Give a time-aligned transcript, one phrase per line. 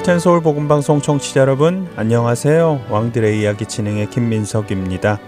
[0.00, 2.86] 할텐 서울 복음 방송 청취자 여러분 안녕하세요.
[2.88, 5.20] 왕들의 이야기 진행의 김민석입니다.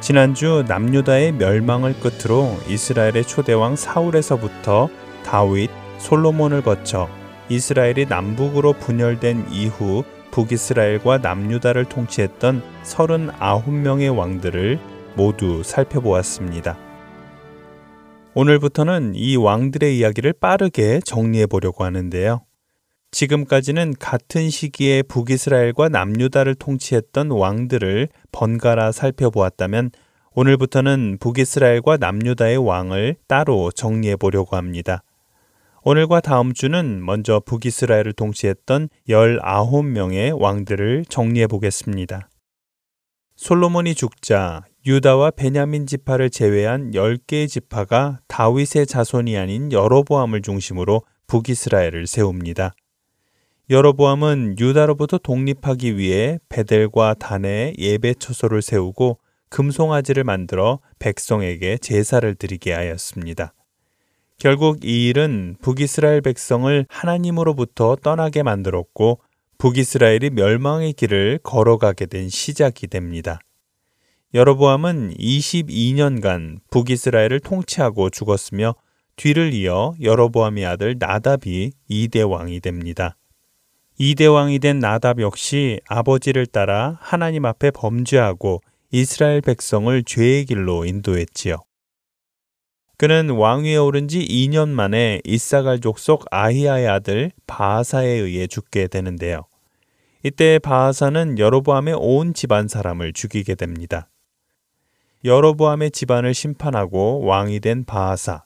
[0.00, 4.90] 지난주 남유다의 멸망을 끝으로 이스라엘의 초대왕 사울에서부터
[5.24, 7.08] 다윗, 솔로몬을 거쳐
[7.48, 14.78] 이스라엘이 남북으로 분열된 이후 북이스라엘과 남유다를 통치했던 39명의 왕들을
[15.14, 16.76] 모두 살펴보았습니다.
[18.34, 22.42] 오늘부터는 이 왕들의 이야기를 빠르게 정리해 보려고 하는데요.
[23.10, 29.90] 지금까지는 같은 시기에 북이스라엘과 남유다를 통치했던 왕들을 번갈아 살펴보았다면
[30.34, 35.02] 오늘부터는 북이스라엘과 남유다의 왕을 따로 정리해 보려고 합니다.
[35.82, 42.28] 오늘과 다음 주는 먼저 북이스라엘을 통치했던 19명의 왕들을 정리해 보겠습니다.
[43.36, 52.74] 솔로몬이 죽자 유다와 베냐민 지파를 제외한 10개의 지파가 다윗의 자손이 아닌 여로보암을 중심으로 북이스라엘을 세웁니다.
[53.68, 63.52] 여로보암은 유다로부터 독립하기 위해 베델과 단에 예배 처소를 세우고 금송아지를 만들어 백성에게 제사를 드리게 하였습니다.
[64.38, 69.18] 결국 이 일은 북이스라엘 백성을 하나님으로부터 떠나게 만들었고
[69.58, 73.40] 북이스라엘이 멸망의 길을 걸어가게 된 시작이 됩니다.
[74.34, 78.76] 여로보암은 22년간 북이스라엘을 통치하고 죽었으며
[79.16, 83.16] 뒤를 이어 여로보암의 아들 나답이 2대 왕이 됩니다.
[83.98, 91.56] 이대왕이 된 나답 역시 아버지를 따라 하나님 앞에 범죄하고 이스라엘 백성을 죄의 길로 인도했지요.
[92.98, 99.44] 그는 왕위에 오른 지 2년 만에 이사갈 족속 아히야의 아들 바하사에 의해 죽게 되는데요.
[100.22, 104.08] 이때 바하사는 여로보암의 온 집안 사람을 죽이게 됩니다.
[105.24, 108.44] 여로보암의 집안을 심판하고 왕이 된 바하사.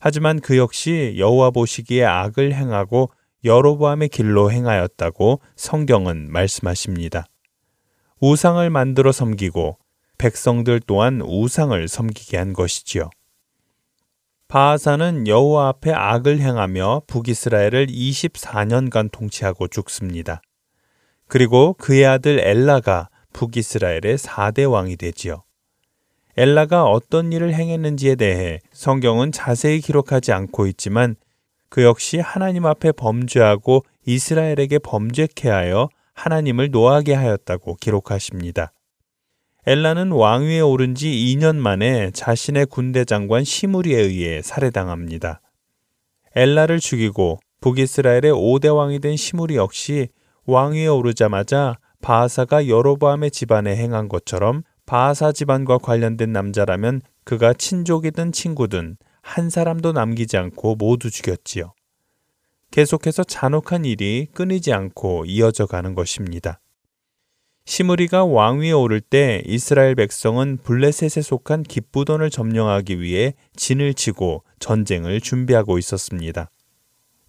[0.00, 3.10] 하지만 그 역시 여호와 보시기에 악을 행하고
[3.44, 7.26] 여로보암의 길로 행하였다고 성경은 말씀하십니다.
[8.20, 9.78] 우상을 만들어 섬기고
[10.18, 13.10] 백성들 또한 우상을 섬기게 한 것이지요.
[14.48, 20.40] 바하사는 여호와 앞에 악을 행하며 북이스라엘을 24년간 통치하고 죽습니다.
[21.28, 25.44] 그리고 그의 아들 엘라가 북이스라엘의 4대 왕이 되지요.
[26.36, 31.16] 엘라가 어떤 일을 행했는지에 대해 성경은 자세히 기록하지 않고 있지만
[31.68, 38.72] 그 역시 하나님 앞에 범죄하고 이스라엘에게 범죄케 하여 하나님을 노하게 하였다고 기록하십니다.
[39.66, 45.42] 엘라는 왕위에 오른 지 2년 만에 자신의 군대 장관 시무리에 의해 살해당합니다.
[46.34, 50.08] 엘라를 죽이고 북이스라엘의 5대 왕이 된 시무리 역시
[50.46, 58.96] 왕위에 오르자마자 바하사가 여로보암의 집안에 행한 것처럼 바하사 집안과 관련된 남자라면 그가 친족이든 친구든
[59.28, 61.74] 한 사람도 남기지 않고 모두 죽였지요.
[62.70, 66.60] 계속해서 잔혹한 일이 끊이지 않고 이어져 가는 것입니다.
[67.66, 75.78] 시므리가 왕위에 오를 때 이스라엘 백성은 블레셋에 속한 기쁘돈을 점령하기 위해 진을 치고 전쟁을 준비하고
[75.78, 76.50] 있었습니다.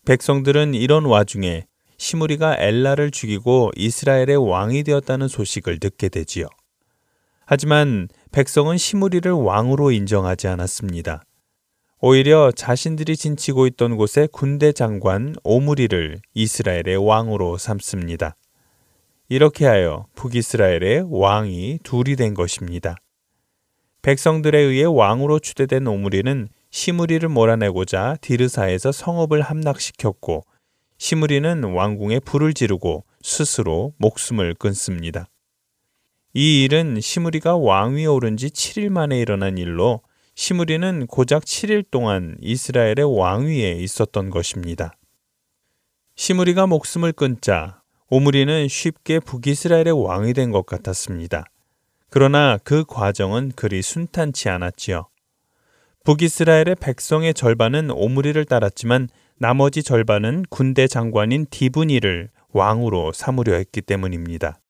[0.06, 1.66] 백성들은 이런 와중에
[1.98, 6.48] 시므리가 엘라를 죽이고 이스라엘의 왕이 되었다는 소식을 듣게 되지요.
[7.46, 11.24] 하지만 백성은 시므리를 왕으로 인정하지 않았습니다.
[12.02, 18.38] 오히려 자신들이 진치고 있던 곳에 군대 장관 오므리를 이스라엘의 왕으로 삼습니다.
[19.28, 22.96] 이렇게 하여 북이스라엘의 왕이 둘이 된 것입니다.
[24.02, 30.46] 백성들에 의해 왕으로 추대된 오므리는 시므리를 몰아내고자 디르사에서 성읍을 함락시켰고
[30.98, 35.28] 시므리는 왕궁에 불을 지르고 스스로 목숨을 끊습니다.
[36.34, 40.02] 이 일은 시므리가 왕위에 오른 지 7일 만에 일어난 일로
[40.42, 44.94] 시므리는 고작 7일 동안 이스라엘의 왕위에 있었던 것입니다.
[46.16, 51.44] 시므리가 목숨을 끊자 오므리는 쉽게 북이스라엘의 왕이 된 것 같았습니다.
[52.10, 55.10] 그러나 그 과정은 그리 순탄치 않았지요.
[56.06, 59.10] 북이스라엘의 백성의 절반은 오므리를 따랐지만
[59.40, 64.62] 나머지 절반은 군대 장관인 디브니를 왕으로 삼으려 했기 때문입니다.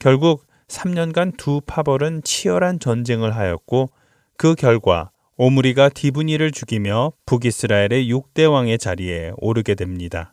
[0.00, 3.90] 결국 3년간 두 파벌은 치열한 전쟁을 하였고
[4.38, 10.32] 그 결과 오므리가 디브니를 죽이며 북이스라엘의 6대 왕의 자리에 오르게 됩니다.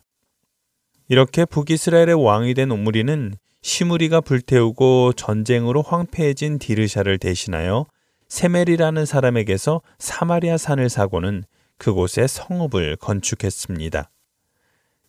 [1.08, 7.86] 이렇게 북이스라엘의 왕이 된 오므리는 시무리가 불태우고 전쟁으로 황폐해진 디르샤를 대신하여
[8.28, 11.42] 세멜이라는 사람에게서 사마리아 산을 사고는
[11.76, 14.08] 그곳에 성읍을 건축했습니다.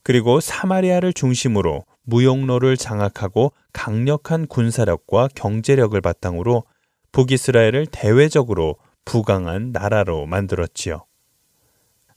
[0.02, 6.64] 그리고 사마리아를 중심으로 무용로를 장악하고 강력한 군사력과 경제력을 바탕으로
[7.12, 8.78] 북이스라엘을 대외적으로
[9.08, 11.06] 부강한 나라로 만들었지요.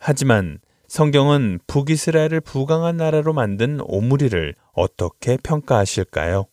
[0.00, 0.58] 하지만
[0.88, 6.46] 성경은 북이스라엘을 부강한 나라로 만든 오므리를 어떻게 평가하실까요?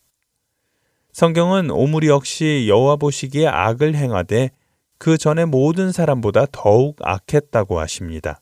[1.10, 4.50] 성경은 오므리 역시 여호와 보시기에 악을 행하되
[4.98, 8.40] 그 전에 모든 사람보다 더욱 악했다고 하십니다.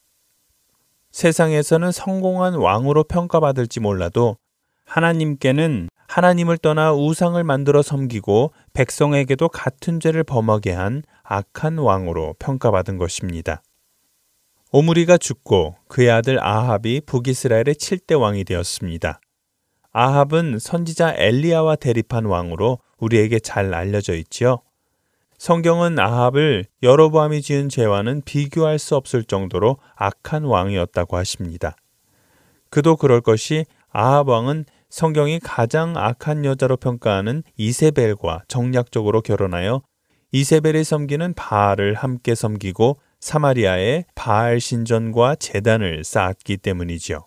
[1.13, 4.37] 세상에서는 성공한 왕으로 평가받을지 몰라도
[4.85, 13.63] 하나님께는 하나님을 떠나 우상을 만들어 섬기고 백성에게도 같은 죄를 범하게 한 악한 왕으로 평가받은 것입니다.
[14.73, 19.21] 오므리가 죽고 그의 아들 아합이 북이스라엘의 7대 왕이 되었습니다.
[19.93, 24.61] 아합은 선지자 엘리야와 대립한 왕으로 우리에게 잘 알려져 있지요.
[25.39, 31.77] 성경은 아합을 여로보암이 지은 죄와는 비교할 수 없을 정도로 악한 왕이었다고 하십니다.
[32.71, 39.83] 그도 그럴 것이 아합 왕은 성경이 가장 악한 여자로 평가하는 이세벨과 정략적으로 결혼하여
[40.33, 47.27] 이세벨이 섬기는 바알을 함께 섬기고 사마리아에 바알 신전과 재단을 쌓았기 때문이지요.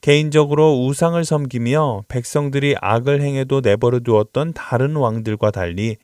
[0.00, 5.96] 개인적으로 우상을 섬기며 백성들이 악을 행해도 내버려 두었던 다른 왕들과 달리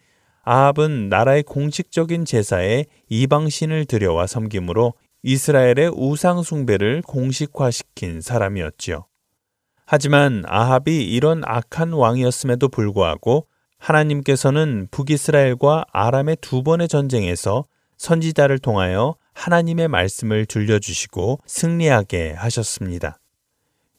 [0.42, 9.06] 아합은 나라의 공식적인 제사에 이방신을 들여와 섬김으로 이스라엘의 우상 숭배를 공식화시킨 사람이었지요.
[9.94, 13.46] 하지만 아합이 이런 악한 왕이었음에도 불구하고
[13.78, 17.64] 하나님께서는 북이스라엘과 아람의 두 번의 전쟁에서
[17.96, 23.20] 선지자를 통하여 하나님의 말씀을 들려주시고 승리하게 하셨습니다.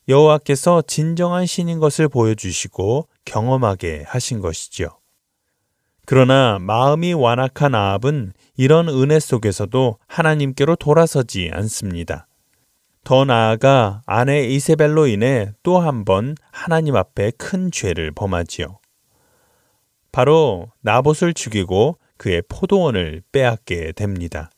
[0.10, 4.90] 여호와께서 진정한 신인 것을 보여주시고 경험하게 하신 것이지요.
[6.06, 12.28] 그러나 마음이 완악한 아합은 이런 은혜 속에서도 하나님께로 돌아서지 않습니다.
[13.06, 18.80] 더 나아가 아내 이세벨로 인해 또 한 번 하나님 앞에 큰 죄를 범하지요.
[20.12, 24.50] 바로 나봇을 죽이고 그의 포도원을 빼앗게 됩니다.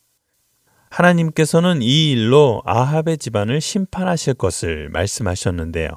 [0.90, 5.90] 하나님께서는 이 일로 아합의 집안을 심판하실 것을 말씀하셨는데요.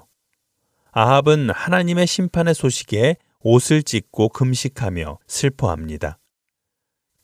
[0.91, 6.19] 아합은 하나님의 심판의 소식에 옷을 찢고 금식하며 슬퍼합니다.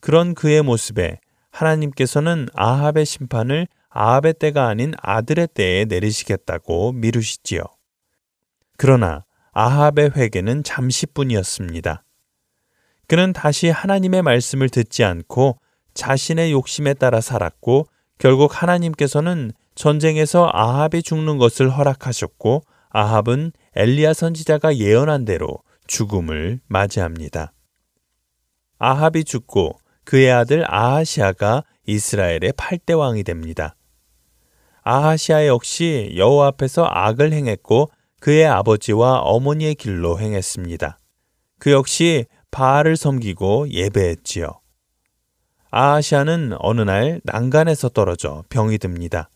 [0.00, 1.18] 그런 그의 모습에
[1.50, 3.66] 하나님께서는 아합의 심판을
[3.98, 7.62] 아합의 때가 아닌 아들의 때에 내리시겠다고 미루시지요.
[8.76, 12.04] 그러나 아합의 회개는 잠시뿐이었습니다.
[13.08, 15.58] 그는 다시 하나님의 말씀을 듣지 않고
[15.94, 17.86] 자신의 욕심에 따라 살았고
[18.18, 27.54] 결국 하나님께서는 전쟁에서 아합이 죽는 것을 허락하셨고 아합은 엘리야 선지자가 예언한 대로 죽음을 맞이합니다.
[28.78, 33.75] 아합이 죽고 그의 아들 아하시아가 이스라엘의 8대 왕이 됩니다.
[34.88, 37.90] 아하시아 역시 여호와 앞에서 악을 행했고
[38.20, 40.96] 그의 아버지와 어머니의 길로 행했습니다.
[41.58, 44.60] 그 역시 바알을 섬기고 예배했지요.
[45.72, 49.28] 아하시아는 어느 날 난간에서 떨어져 병이 듭니다.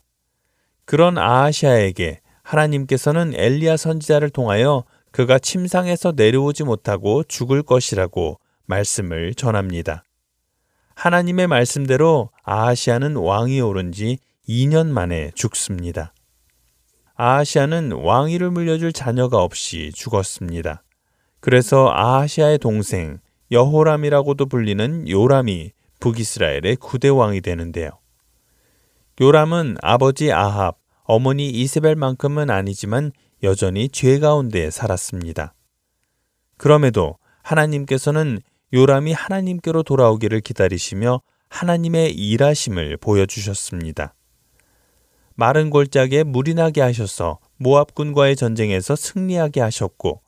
[0.84, 10.04] 그런 아하시아에게 하나님께서는 엘리야 선지자를 통하여 그가 침상에서 내려오지 못하고 죽을 것이라고 말씀을 전합니다.
[10.94, 14.18] 하나님의 말씀대로 아하시아는 왕이 오른 지
[14.50, 16.12] 2년 만에 죽습니다.
[17.14, 20.82] 아하시아는 왕위를 물려줄 자녀가 없이 죽었습니다.
[21.38, 23.20] 그래서 아하시아의 동생
[23.52, 27.90] 여호람이라고도 불리는 요람이 북이스라엘의 구대 왕이 되는데요.
[29.20, 33.12] 요람은 아버지 아합, 어머니 이세벨만큼은 아니지만
[33.44, 35.54] 여전히 죄 가운데 살았습니다.
[36.56, 38.40] 그럼에도 하나님께서는
[38.72, 44.14] 요람이 하나님께로 돌아오기를 기다리시며 하나님의 일하심을 보여주셨습니다.
[45.40, 50.20] 마른 골짜기에 물이 나게 하셔서 모압군과의 전쟁에서 승리하게 하셨고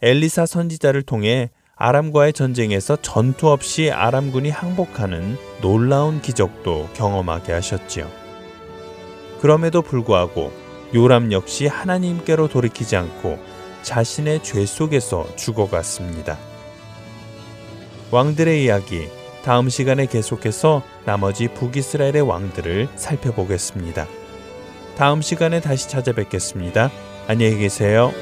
[0.00, 8.10] 엘리사 선지자를 통해 아람과의 전쟁에서 전투 없이 아람군이 항복하는 놀라운 기적도 경험하게 하셨지요.
[9.42, 10.50] 그럼에도 불구하고
[10.94, 13.38] 요람 역시 하나님께로 돌이키지 않고
[13.82, 16.38] 자신의 죄 속에서 죽어갔습니다.
[18.10, 19.06] 왕들의 이야기
[19.44, 24.06] 다음 시간에 계속해서 나머지 북이스라엘의 왕들을 살펴보겠습니다.
[24.96, 26.90] 다음 시간에 다시 찾아뵙겠습니다.
[27.28, 28.12] 안녕히 계세요.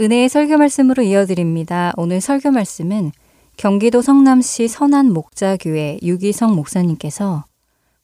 [0.00, 1.92] 은혜의 설교 말씀으로 이어드립니다.
[1.96, 3.12] 오늘 설교 말씀은
[3.56, 7.44] 경기도 성남시 선안 목자교회 유기성 목사님께서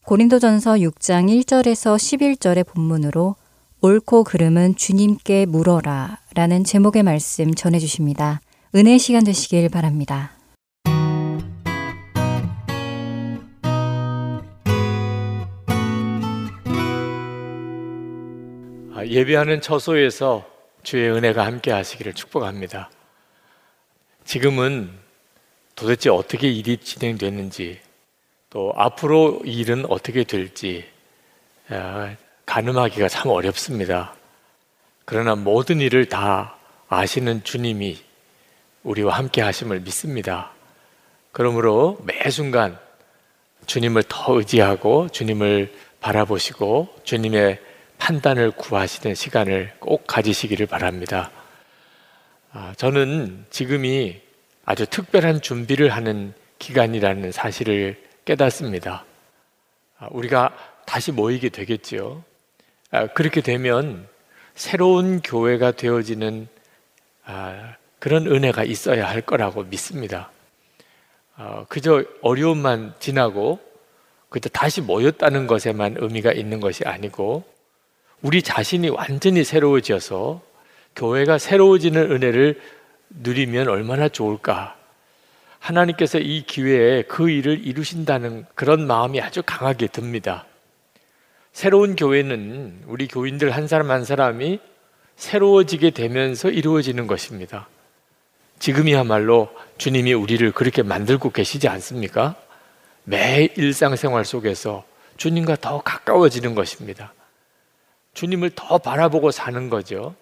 [0.05, 3.35] 고린도전서 6장 1절에서 11절의 본문으로
[3.81, 8.39] 옳고 그름은 주님께 물어라 라는 제목의 말씀 전해 주십니다.
[8.73, 10.31] 은혜 시간 되시길 바랍니다.
[18.93, 20.50] 아, 예배하는 처소에서
[20.83, 22.89] 주의 은혜가 함께 하시기를 축복합니다.
[24.25, 24.91] 지금은
[25.75, 27.79] 도대체 어떻게 일이 진행되는지
[28.49, 30.85] 또 앞으로 일은 어떻게 될지
[31.69, 34.13] 아, 가늠하기가 참 어렵습니다.
[35.05, 36.57] 그러나 모든 일을 다
[36.89, 37.97] 아시는 주님이
[38.83, 40.51] 우리와 함께 하심을 믿습니다.
[41.31, 42.77] 그러므로 매 순간
[43.67, 47.59] 주님을 더 의지하고 주님을 바라보시고 주님의
[48.01, 51.29] 판단을 구하시는 시간을 꼭 가지시기를 바랍니다.
[52.51, 54.19] 아, 저는 지금이
[54.65, 59.05] 아주 특별한 준비를 하는 기간이라는 사실을 깨닫습니다.
[59.99, 60.51] 아, 우리가
[60.87, 62.23] 다시 모이게 되겠지요.
[62.89, 64.07] 아, 그렇게 되면
[64.55, 66.47] 새로운 교회가 되어지는
[67.25, 70.31] 아, 그런 은혜가 있어야 할 거라고 믿습니다.
[71.37, 73.59] 어, 그저 어려움만 지나고
[74.29, 77.60] 그저 다시 모였다는 것에만 의미가 있는 것이 아니고
[78.21, 80.41] 우리 자신이 완전히 새로워져서
[80.95, 82.61] 교회가 새로워지는 은혜를
[83.09, 84.75] 누리면 얼마나 좋을까.
[85.59, 90.45] 하나님께서 이 기회에 그 일을 이루신다는 그런 마음이 아주 강하게 듭니다.
[91.53, 94.59] 새로운 교회는 우리 교인들 한 사람 한 사람이
[95.15, 97.67] 새로워지게 되면서 이루어지는 것입니다.
[98.59, 102.35] 지금이야말로 주님이 우리를 그렇게 만들고 계시지 않습니까?
[103.03, 104.85] 매 일상생활 속에서
[105.17, 107.13] 주님과 더 가까워지는 것입니다.
[108.13, 110.15] 주님을 더 바라보고 사는 거죠.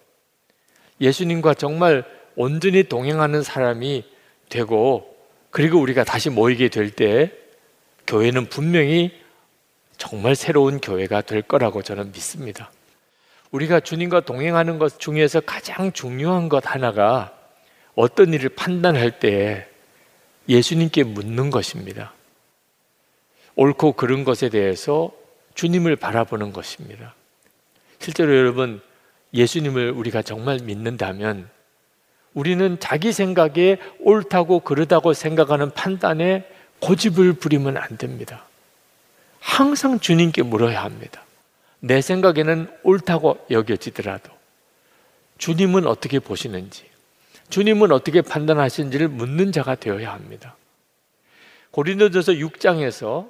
[1.00, 2.04] 예수님과 정말
[2.36, 4.04] 온전히 동행하는 사람이
[4.48, 5.16] 되고
[5.50, 7.32] 그리고 우리가 다시 모이게 될 때
[8.06, 9.12] 교회는 분명히
[9.96, 12.72] 정말 새로운 교회가 될 거라고 저는 믿습니다.
[13.50, 17.36] 우리가 주님과 동행하는 것 중에서 가장 중요한 것 하나가
[17.94, 19.68] 어떤 일을 판단할 때
[20.48, 22.12] 예수님께 묻는 것입니다.
[23.56, 25.12] 옳고 그른 것에 대해서
[25.54, 27.14] 주님을 바라보는 것입니다.
[28.00, 28.80] 실제로 여러분,
[29.34, 31.48] 예수님을 우리가 정말 믿는다면
[32.32, 36.44] 우리는 자기 생각에 옳다고 그르다고 생각하는 판단에
[36.80, 38.44] 고집을 부리면 안 됩니다.
[39.38, 41.22] 항상 주님께 물어야 합니다.
[41.80, 44.30] 내 생각에는 옳다고 여겨지더라도
[45.38, 46.84] 주님은 어떻게 보시는지,
[47.50, 50.56] 주님은 어떻게 판단하시는지를 묻는 자가 되어야 합니다.
[51.72, 53.28] 고린도전서 6장에서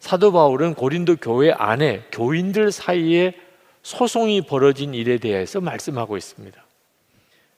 [0.00, 3.34] 사도 바울은 고린도 교회 안에 교인들 사이에
[3.82, 6.64] 소송이 벌어진 일에 대해서 말씀하고 있습니다.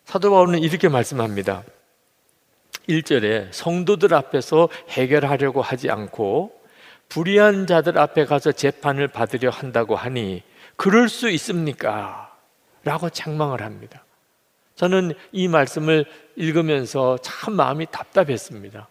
[0.04, 1.64] 사도 바울은 이렇게 말씀합니다.
[2.88, 6.60] 1절에 성도들 앞에서 해결하려고 하지 않고
[7.08, 10.42] 불의한 자들 앞에 가서 재판을 받으려 한다고 하니
[10.76, 12.34] 그럴 수 있습니까?
[12.82, 14.04] 라고 책망을 합니다.
[14.74, 16.04] 저는 이 말씀을
[16.36, 18.88] 읽으면서 참 마음이 답답했습니다.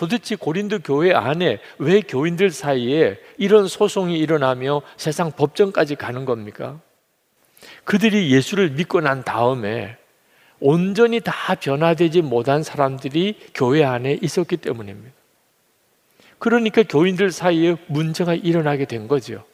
[0.00, 6.80] 도대체 고린도 교회 안에 왜 교인들 사이에 이런 소송이 일어나며 세상 법정까지 가는 겁니까?
[7.84, 9.98] 그들이 예수를 믿고 난 다음에
[10.58, 15.12] 온전히 다 변화되지 못한 사람들이 교회 안에 있었기 때문입니다.
[16.38, 19.44] 그러니까 교인들 사이에 문제가 일어나게 된 거죠.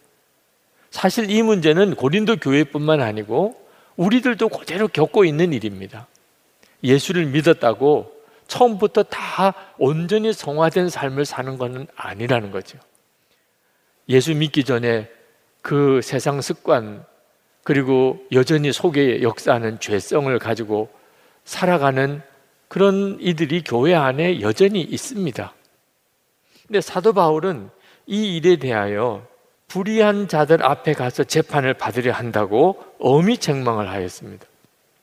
[0.93, 3.61] 사실 이 문제는 고린도 교회뿐만 아니고
[3.97, 6.07] 우리들도 그대로 겪고 있는 일입니다.
[6.85, 8.16] 예수를 믿었다고
[8.47, 12.79] 처음부터 다 온전히 성화된 삶을 사는 것은 아니라는 거죠.
[14.09, 15.09] 예수 믿기 전에
[15.63, 17.05] 그 세상 습관
[17.65, 20.89] 그리고 여전히 속에 역사하는 죄성을 가지고
[21.45, 22.23] 살아가는
[22.69, 25.53] 그런 이들이 교회 안에 여전히 있습니다.
[26.67, 27.71] 근데 사도 바울은
[28.07, 29.27] 이 일에 대하여
[29.69, 34.47] 불의한 자들 앞에 가서 재판을 받으려 한다고 엄히 책망을 하였습니다.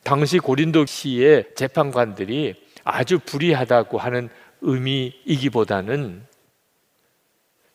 [0.02, 2.54] 당시 고린도 시의 재판관들이
[2.84, 4.28] 아주 불의하다고 하는
[4.60, 6.24] 의미이기보다는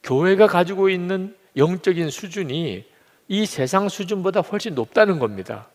[0.04, 2.86] 교회가 가지고 있는 영적인 수준이
[3.28, 5.68] 이 세상 수준보다 훨씬 높다는 겁니다.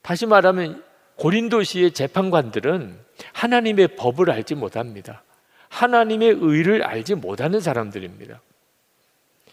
[0.00, 0.82] 다시 말하면
[1.16, 2.98] 고린도시의 재판관들은
[3.32, 5.22] 하나님의 법을 알지 못합니다.
[5.68, 8.40] 하나님의 의를 알지 못하는 사람들입니다.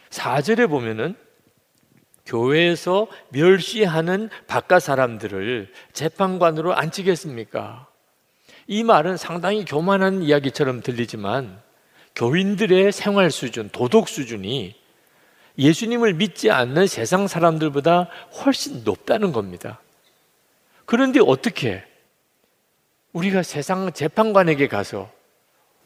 [0.10, 1.16] 4절에 보면은
[2.26, 7.89] 교회에서 멸시하는 바깥 사람들을 재판관으로 앉히겠습니까?
[8.72, 11.60] 이 말은 상당히 교만한 이야기처럼 들리지만
[12.16, 14.76] 교인들의 생활 수준, 도덕 수준이
[15.58, 19.82] 예수님을 믿지 않는 세상 사람들보다 훨씬 높다는 겁니다.
[20.86, 21.84] 그런데 어떻게
[23.12, 25.12] 우리가 세상 재판관에게 가서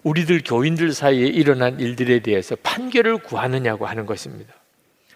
[0.03, 4.53] 우리들 교인들 사이에 일어난 일들에 대해서 판결을 구하느냐고 하는 것입니다.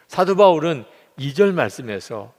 [0.07, 0.85] 사도 바울은
[1.19, 2.33] 2절 말씀에서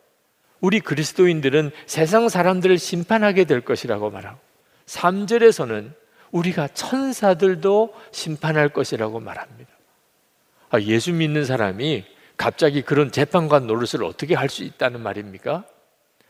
[0.63, 4.48] 우리 그리스도인들은 세상 사람들을 심판하게 될 것이라고 말하고
[4.89, 5.93] 3절에서는
[6.33, 9.71] 우리가 천사들도 심판할 것이라고 말합니다.
[10.71, 12.05] 아, 예수 믿는 사람이
[12.37, 15.65] 갑자기 그런 재판관 노릇을 어떻게 할 수 있다는 말입니까?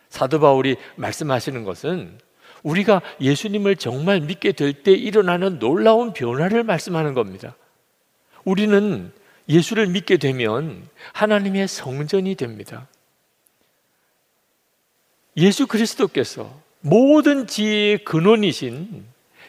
[0.09, 2.19] 사도 바울이 말씀하시는 것은
[2.63, 7.57] 우리가 예수님을 정말 믿게 될 때 일어나는 놀라운 변화를 말씀하는 겁니다.
[8.45, 9.13] 우리는
[9.49, 12.89] 예수를 믿게 되면 하나님의 성전이 됩니다.
[15.37, 19.05] 예수 그리스도께서 모든 지혜의 근원이신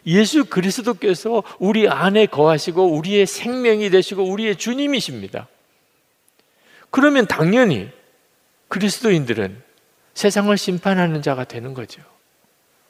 [0.05, 5.47] 예수 그리스도께서 우리 안에 거하시고 우리의 생명이 되시고 우리의 주님이십니다.
[6.89, 7.89] 그러면 당연히
[8.69, 9.61] 그리스도인들은
[10.13, 12.01] 세상을 심판하는 자가 되는 거죠.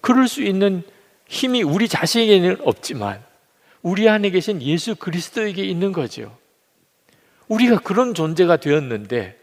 [0.02, 0.84] 그럴 수 있는
[1.28, 3.24] 힘이 우리 자신에게는 없지만
[3.82, 6.36] 우리 안에 계신 예수 그리스도에게 있는 거죠.
[7.48, 9.38] 우리가 그런 존재가 되었는데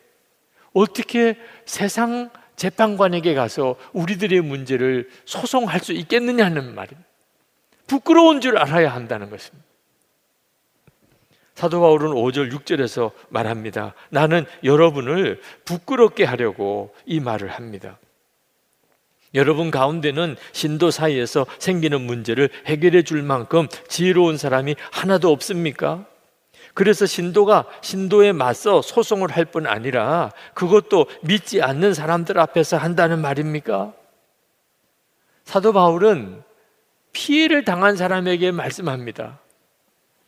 [0.72, 7.08] 어떻게 세상 재판관에게 가서 우리들의 문제를 소송할 수 있겠느냐는 말입니다.
[7.86, 9.64] 부끄러운 줄 알아야 한다는 것입니다.
[11.54, 13.94] 사도 바울은 5절 6절에서 말합니다.
[14.10, 17.98] 나는 여러분을 부끄럽게 하려고 이 말을 합니다.
[19.34, 26.06] 여러분 가운데는 신도 사이에서 생기는 문제를 해결해 줄 만큼 지혜로운 사람이 하나도 없습니까?
[26.76, 33.94] 그래서 신도가 신도에 맞서 소송을 할 뿐 아니라 그것도 믿지 않는 사람들 앞에서 한다는 말입니까?
[35.44, 36.42] 사도 바울은
[37.12, 39.38] 피해를 당한 사람에게 말씀합니다.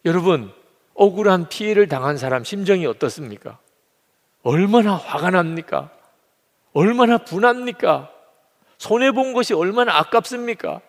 [0.06, 0.50] 여러분,
[0.94, 3.58] 억울한 피해를 당한 사람 심정이 어떻습니까?
[4.42, 5.90] 얼마나 화가 납니까?
[6.72, 8.10] 얼마나 분합니까?
[8.78, 10.80] 손해본 것이 얼마나 아깝습니까?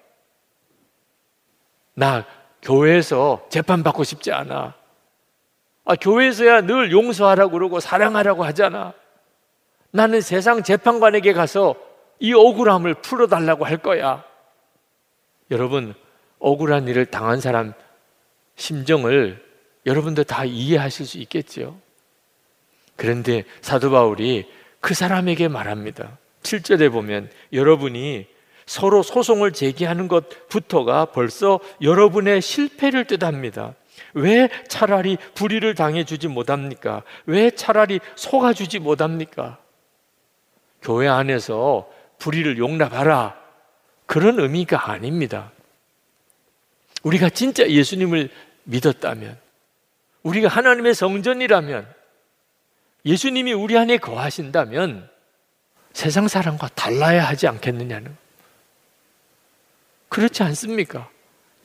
[1.96, 2.26] 나
[2.62, 4.79] 교회에서 재판받고 싶지 않아.
[5.86, 8.94] 아, 교회에서야 늘 용서하라고 그러고 사랑하라고 하잖아.
[9.92, 11.76] 나는 세상 재판관에게 가서
[12.20, 14.24] 이 억울함을 풀어달라고 할 거야.
[15.52, 15.96] 여러분,
[16.40, 17.74] 억울한 일을 당한 사람
[18.56, 19.44] 심정을
[19.86, 21.78] 여러분도 다 이해하실 수 있겠지요.
[22.96, 24.46] 그런데 사도 바울이
[24.82, 26.18] 그 사람에게 말합니다.
[26.44, 28.28] 7절에 보면 여러분이
[28.66, 33.74] 서로 소송을 제기하는 것부터가 벌써 여러분의 실패를 뜻합니다.
[34.14, 37.04] 왜 차라리 불의를 당해주지 못합니까?
[37.26, 39.58] 왜 차라리 속아주지 못합니까?
[40.82, 43.38] 교회 안에서 불의를 용납하라.
[44.06, 45.52] 그런 의미가 아닙니다.
[47.04, 48.30] 우리가 진짜 예수님을
[48.64, 49.38] 믿었다면,
[50.24, 51.88] 우리가 하나님의 성전이라면,
[53.06, 55.10] 예수님이 우리 안에 거하신다면,
[55.94, 58.16] 세상 사람과 달라야 하지 않겠느냐는.
[60.10, 61.10] 그렇지 않습니까?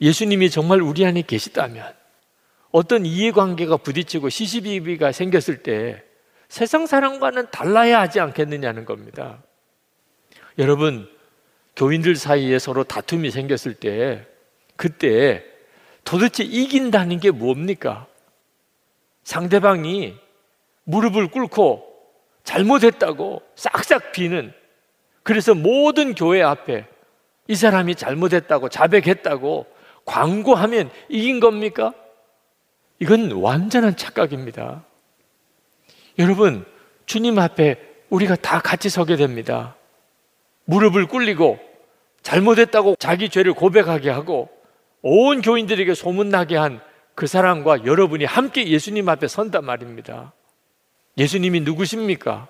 [0.01, 1.93] 예수님이 정말 우리 안에 계시다면,
[2.75, 6.03] 어떤 이해관계가 부딪히고 시시비비가 생겼을 때
[6.49, 9.41] 세상 사람과는 달라야 하지 않겠느냐는 겁니다.
[10.59, 11.09] 여러분,
[11.77, 14.27] 교인들 사이에 서로 다툼이 생겼을 때
[14.75, 15.45] 그때
[16.03, 18.07] 도대체 이긴다는 게 뭡니까?
[19.23, 20.17] 상대방이
[20.83, 21.85] 무릎을 꿇고
[22.43, 24.51] 잘못했다고 싹싹 비는
[25.23, 26.85] 그래서 모든 교회 앞에
[27.47, 29.65] 이 사람이 잘못했다고 자백했다고
[30.03, 31.93] 광고하면 이긴 겁니까?
[32.99, 34.85] 이건 완전한 착각입니다.
[36.17, 36.65] 여러분,
[37.05, 37.79] 주님 앞에
[38.09, 39.75] 우리가 다 같이 서게 됩니다.
[40.65, 41.59] 무릎을 꿇리고
[42.23, 44.49] 잘못했다고 자기 죄를 고백하게 하고
[45.01, 46.81] 온 교인들에게 소문나게 한
[47.15, 50.33] 그 사람과 여러분이 함께 예수님 앞에 선단 말입니다.
[51.17, 52.49] 예수님이 누구십니까?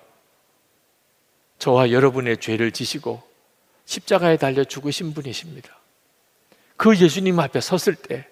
[1.58, 3.22] 저와 여러분의 죄를 지시고
[3.84, 5.70] 십자가에 달려 죽으신 분이십니다.
[6.76, 8.26] 그 예수님 앞에 섰을 때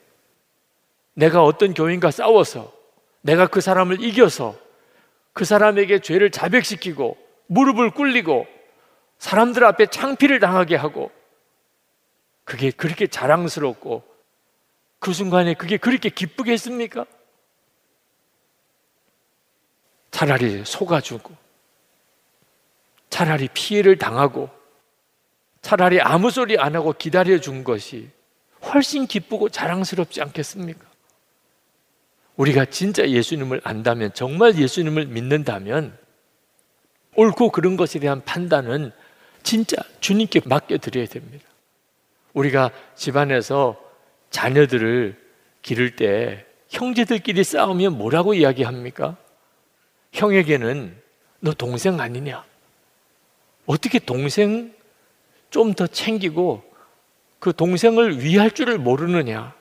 [1.14, 2.72] 내가 어떤 교인과 싸워서
[3.22, 4.57] 내가 그 사람을 이겨서
[5.33, 8.46] 그 사람에게 죄를 자백시키고 무릎을 꿇리고
[9.18, 11.11] 사람들 앞에 창피를 당하게 하고
[12.44, 14.03] 그게 그렇게 자랑스럽고
[14.98, 17.07] 그 순간에 그게 그렇게 기쁘게 했습니까?
[20.11, 21.35] 차라리 속아주고
[23.11, 24.50] 차라리 피해를 당하고
[25.62, 28.11] 차라리 아무 소리 안 하고 기다려 준 것이
[28.62, 30.93] 훨씬 기쁘고 자랑스럽지 않겠습니까?
[32.37, 35.97] 우리가 진짜 예수님을 안다면 정말 예수님을 믿는다면
[37.16, 38.90] 옳고 그른 것에 대한 판단은
[39.42, 41.44] 진짜 주님께 맡겨 드려야 됩니다.
[42.33, 43.81] 우리가 집안에서
[44.31, 45.16] 자녀들을
[45.62, 49.16] 기를 때 형제들끼리 싸우면 뭐라고 이야기합니까?
[50.12, 50.97] 형에게는
[51.40, 52.44] 너 동생 아니냐?
[53.66, 54.75] 어떻게 동생
[55.51, 56.64] 좀 더 챙기고
[57.38, 59.55] 그 동생을 위할 줄을 모르느냐?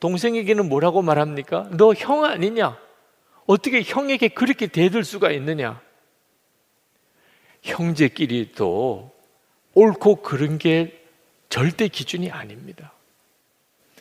[0.00, 1.68] 동생에게는 뭐라고 말합니까?
[1.76, 2.78] 너 형 아니냐?
[3.46, 5.80] 어떻게 형에게 그렇게 대들 수가 있느냐?
[7.62, 9.10] 형제끼리도
[9.74, 11.02] 옳고 그른 게
[11.48, 12.92] 절대 기준이 아닙니다.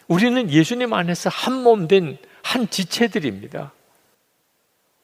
[0.07, 3.73] 우리는 예수님 안에서 한 몸 된 한 지체들입니다.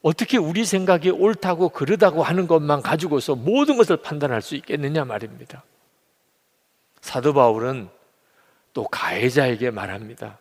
[0.02, 5.64] 어떻게 우리 생각이 옳다고 그르다고 하는 것만 가지고서 모든 것을 판단할 수 있겠느냐 말입니다.
[7.02, 7.90] 사도 바울은
[8.72, 10.40] 또 가해자에게 말합니다.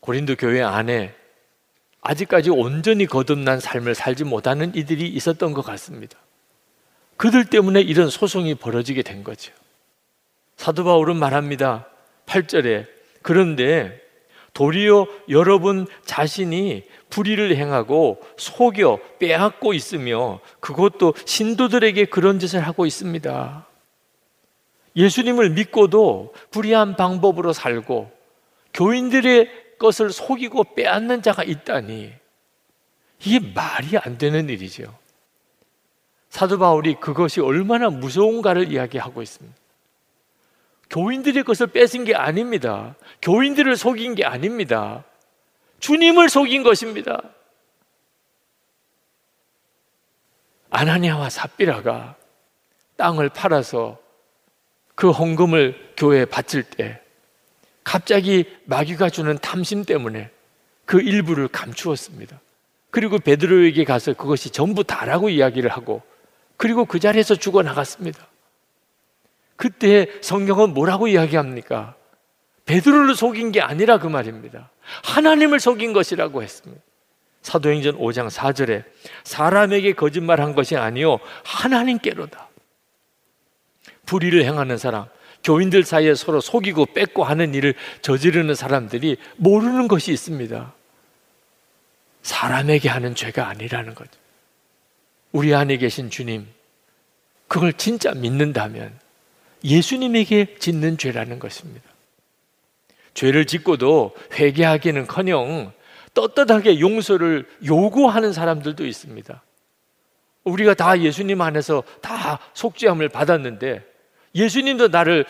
[0.00, 1.14] 고린도 교회 안에
[2.02, 6.18] 아직까지 온전히 거듭난 삶을 살지 못하는 이들이 있었던 것 같습니다.
[7.16, 9.52] 그들 때문에 이런 소송이 벌어지게 된 거죠.
[10.56, 11.86] 사도 바울은 말합니다.
[12.26, 12.86] 8절에
[13.22, 14.00] 그런데
[14.54, 23.66] 도리어 여러분 자신이 불의를 행하고 속여 빼앗고 있으며 그것도 신도들에게 그런 짓을 하고 있습니다.
[24.96, 28.10] 예수님을 믿고도 불의한 방법으로 살고
[28.74, 32.12] 교인들의 것을 속이고 빼앗는 자가 있다니
[33.24, 34.96] 이게 말이 안 되는 일이죠.
[36.28, 39.58] 사도 바울이 그것이 얼마나 무서운가를 이야기하고 있습니다.
[40.90, 42.94] 교인들의 것을 뺏은 게 아닙니다.
[43.22, 45.04] 교인들을 속인 게 아닙니다.
[45.80, 47.22] 주님을 속인 것입니다.
[50.68, 52.16] 아나니아와 삽비라가
[52.96, 53.98] 땅을 팔아서
[54.94, 57.00] 그 헌금을 교회에 바칠 때
[57.84, 60.30] 갑자기 마귀가 주는 탐심 때문에
[60.84, 62.40] 그 일부를 감추었습니다.
[62.90, 66.02] 그리고 베드로에게 가서 그것이 전부 다라고 이야기를 하고
[66.56, 68.26] 그리고 그 자리에서 죽어 나갔습니다.
[69.56, 71.94] 그때 성경은 뭐라고 이야기합니까?
[72.66, 74.70] 베드로를 속인 게 아니라 그 말입니다.
[75.04, 76.82] 하나님을 속인 것이라고 했습니다.
[77.42, 78.84] 사도행전 5장 4절에
[79.24, 82.48] 사람에게 거짓말한 것이 아니요 하나님께로다.
[84.06, 85.06] 불의를 행하는 사람,
[85.42, 90.74] 교인들 사이에 서로 속이고 뺏고 하는 일을 저지르는 사람들이 모르는 것이 있습니다.
[92.22, 94.10] 사람에게 하는 죄가 아니라는 거죠.
[95.32, 96.46] 우리 안에 계신 주님,
[97.48, 98.92] 그걸 진짜 믿는다면
[99.64, 101.88] 예수님에게 짓는 죄라는 것입니다.
[103.14, 105.72] 죄를 짓고도 회개하기는 커녕
[106.14, 109.42] 떳떳하게 용서를 요구하는 사람들도 있습니다.
[110.44, 113.89] 우리가 다 예수님 안에서 다 속죄함을 받았는데
[114.34, 115.24] 예수님도 나를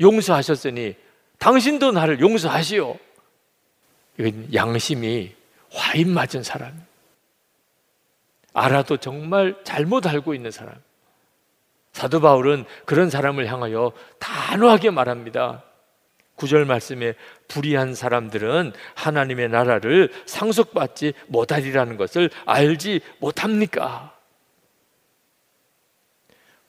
[0.00, 0.96] 용서하셨으니
[1.38, 2.98] 당신도 나를 용서하시오.
[4.18, 5.34] 이건 양심이
[5.72, 6.84] 화인 맞은 사람.
[8.52, 10.74] 알아도 정말 잘못 알고 있는 사람.
[11.92, 15.64] 사도 바울은 그런 사람을 향하여 단호하게 말합니다.
[16.36, 17.14] 구절 말씀에
[17.48, 24.16] 불의한 사람들은 하나님의 나라를 상속받지 못하리라는 것을 알지 못합니까?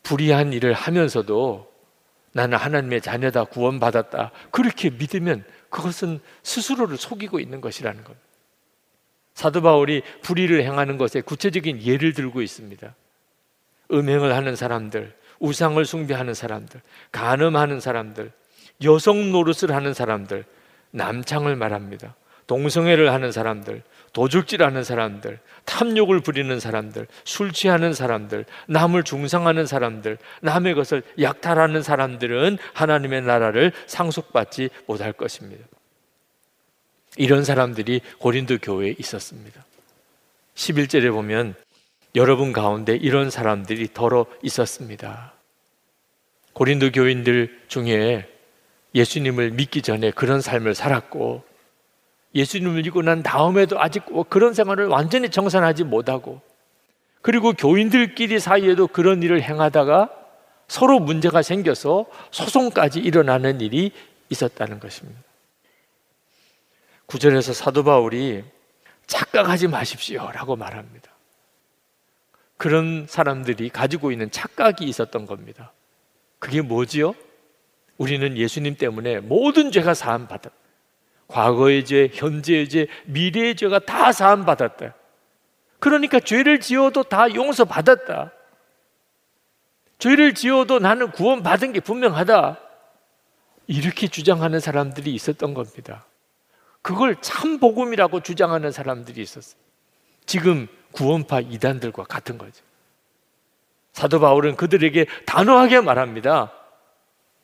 [0.04, 1.71] 불의한 일을 하면서도
[2.34, 4.32] 나는 하나님의 자녀다 구원받았다.
[4.52, 8.16] 그렇게 믿으면 그것은 스스로를 속이고 있는 것이라는 것.
[9.34, 12.94] 사도 바울이 불의를 행하는 것에 구체적인 예를 들고 있습니다.
[13.92, 18.32] 음행을 하는 사람들, 우상을 숭배하는 사람들, 간음하는 사람들,
[18.84, 20.46] 여성 노릇을 하는 사람들,
[20.92, 22.16] 남창을 말합니다.
[22.48, 30.74] 동성애를 하는 사람들, 도둑질하는 사람들, 탐욕을 부리는 사람들, 술 취하는 사람들, 남을 중상하는 사람들, 남의
[30.76, 35.66] 것을 약탈하는 사람들은 하나님의 나라를 상속받지 못할 것입니다.
[37.18, 39.64] 이런 사람들이 고린도 교회에 있었습니다.
[40.56, 41.56] 11절에 보면
[42.16, 45.34] 여러분 가운데 이런 사람들이 더러 있었습니다.
[46.54, 48.28] 고린도 교인들 중에
[48.94, 51.51] 예수님을 믿기 전에 그런 삶을 살았고
[52.34, 56.42] 예수님을 믿고 난 다음에도 아직 그런 생활을 완전히 정산하지 못하고
[57.22, 60.10] 그리고 교인들끼리 사이에도 그런 일을 행하다가
[60.68, 63.92] 서로 문제가 생겨서 소송까지 일어나는 일이
[64.30, 65.20] 있었다는 것입니다.
[67.06, 68.44] 구절에서 사도 바울이
[69.06, 71.12] 착각하지 마십시오라고 말합니다.
[72.56, 75.74] 그런 사람들이 가지고 있는 착각이 있었던 겁니다.
[76.40, 77.14] 그게 뭐지요?
[77.98, 80.61] 우리는 예수님 때문에 모든 죄가 사함 받았다.
[81.32, 84.94] 과거의 죄, 현재의 죄, 미래의 죄가 다 사함 받았다.
[85.80, 88.32] 그러니까 죄를 지어도 다 용서 받았다.
[89.98, 92.60] 죄를 지어도 나는 구원 받은 게 분명하다.
[93.68, 96.06] 이렇게 주장하는 사람들이 있었던 겁니다.
[96.82, 99.60] 그걸 참 복음이라고 주장하는 사람들이 있었어요.
[100.26, 102.64] 지금 구원파 이단들과 같은 거죠.
[103.94, 106.52] 사도 바울은 그들에게 단호하게 말합니다.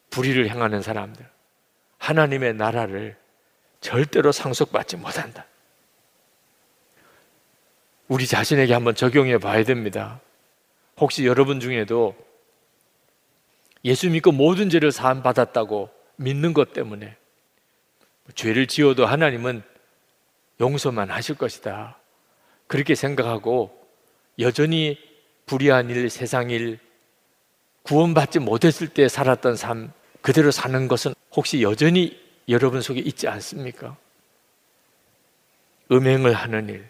[0.10, 1.26] 불의를 행하는 사람들,
[1.98, 3.18] 하나님의 나라를
[3.82, 5.46] 절대로 상속받지 못한다.
[8.08, 10.22] 우리 자신에게 한번 적용해 봐야 됩니다.
[10.98, 12.16] 혹시 여러분 중에도
[13.86, 17.16] 예수 믿고 모든 죄를 사함 받았다고 믿는 것 때문에
[18.36, 19.62] 죄를 지어도 하나님은
[20.60, 21.98] 용서만 하실 것이다.
[22.66, 23.78] 그렇게 생각하고
[24.40, 24.98] 여전히
[25.46, 26.80] 불의한 일, 세상 일,
[27.84, 33.98] 구원받지 못했을 때 살았던 삶 그대로 사는 것은 혹시 여전히 여러분 속에 있지 않습니까?
[35.92, 36.90] 음행을 하는 일,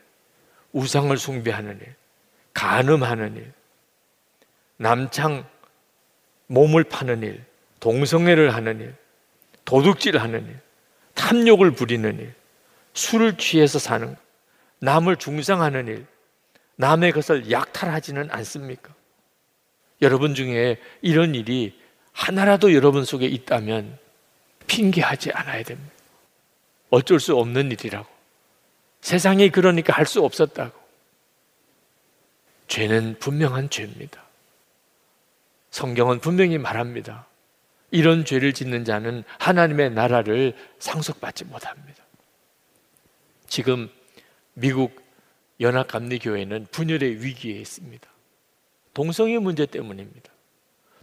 [0.71, 1.95] 우상을 숭배하는 일,
[2.53, 3.53] 간음하는 일,
[4.77, 5.47] 남창
[6.47, 7.43] 몸을 파는 일,
[7.79, 8.95] 동성애를 하는 일,
[9.65, 10.59] 도둑질 하는 일,
[11.13, 12.33] 탐욕을 부리는 일,
[12.93, 14.17] 술을 취해서 사는 것,
[14.79, 16.05] 남을 중상하는 일,
[16.75, 18.93] 남의 것을 약탈하지는 않습니까?
[20.01, 21.79] 여러분 중에 이런 일이
[22.11, 23.97] 하나라도 여러분 속에 있다면
[24.67, 25.91] 핑계하지 않아야 됩니다.
[26.89, 28.07] 어쩔 수 없는 일이라고.
[29.01, 30.77] 세상이 그러니까 할 수 없었다고.
[32.67, 34.23] 죄는 분명한 죄입니다.
[35.71, 37.25] 성경은 분명히 말합니다.
[37.91, 42.03] 이런 죄를 짓는 자는 하나님의 나라를 상속받지 못합니다.
[43.47, 43.89] 지금
[44.53, 45.01] 미국
[45.61, 48.07] 연합감리교회는 분열의 위기에 있습니다.
[48.93, 50.31] 동성애 문제 때문입니다.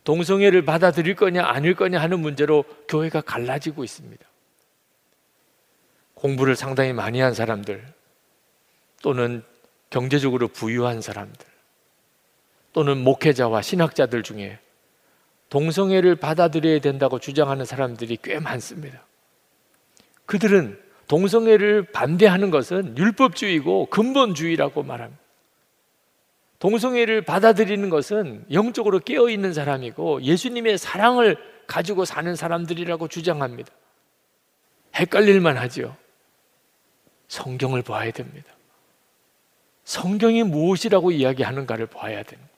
[0.05, 4.25] 동성애를 받아들일 거냐 아닐 거냐 하는 문제로 교회가 갈라지고 있습니다.
[6.15, 7.85] 공부를 상당히 많이 한 사람들
[9.03, 9.43] 또는
[9.91, 11.47] 경제적으로 부유한 사람들
[12.73, 14.59] 또는 목회자와 신학자들 중에
[15.49, 19.07] 동성애를 받아들여야 된다고 주장하는 사람들이 꽤 많습니다.
[20.27, 25.24] 그들은 동성애를 반대하는 것은 율법주의고 근본주의라고 말합니다.
[26.65, 33.71] 동성애를 받아들이는 것은 영적으로 깨어 있는 사람이고 예수님의 사랑을 가지고 사는 사람들이라고 주장합니다.
[34.95, 35.95] 헷갈릴만 하죠.
[37.29, 38.51] 성경을 봐야 됩니다.
[39.85, 42.51] 성경이 무엇이라고 이야기하는가를 봐야 됩니다.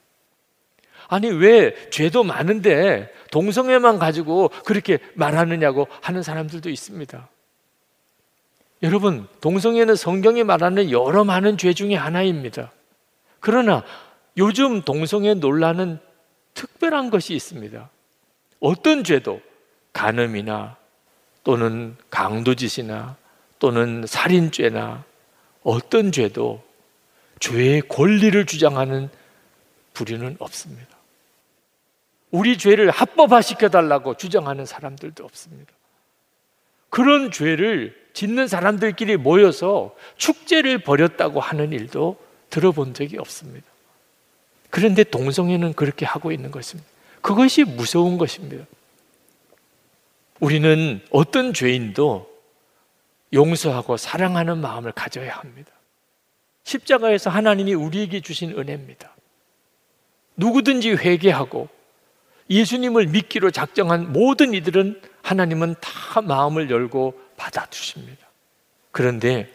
[1.09, 7.27] 아니, 왜 죄도 많은데 동성애만 가지고 그렇게 말하느냐고 하는 사람들도 있습니다.
[8.83, 12.71] 여러분, 동성애는 성경이 말하는 여러 많은 죄 중에 하나입니다.
[13.39, 13.83] 그러나
[14.37, 15.99] 요즘 동성애 논란은
[16.53, 17.89] 특별한 것이 있습니다.
[18.59, 19.41] 어떤 죄도
[19.93, 20.77] 간음이나
[21.43, 23.15] 또는 강도짓이나
[23.59, 25.03] 또는 살인죄나
[25.63, 26.63] 어떤 죄도
[27.39, 29.09] 죄의 권리를 주장하는
[29.93, 30.97] 부류는 없습니다.
[32.31, 35.71] 우리 죄를 합법화 시켜달라고 주장하는 사람들도 없습니다.
[36.89, 42.17] 그런 죄를 짓는 사람들끼리 모여서 축제를 벌였다고 하는 일도
[42.49, 43.67] 들어본 적이 없습니다.
[44.69, 46.89] 그런데 동성애는 그렇게 하고 있는 것입니다.
[47.21, 48.65] 그것이 무서운 것입니다.
[50.39, 52.29] 우리는 어떤 죄인도
[53.33, 55.71] 용서하고 사랑하는 마음을 가져야 합니다.
[56.63, 59.15] 십자가에서 하나님이 우리에게 주신 은혜입니다.
[60.35, 61.69] 누구든지 회개하고
[62.49, 68.25] 예수님을 믿기로 작정한 모든 이들은 하나님은 다 마음을 열고 받아주십니다.
[68.91, 69.51] 그런데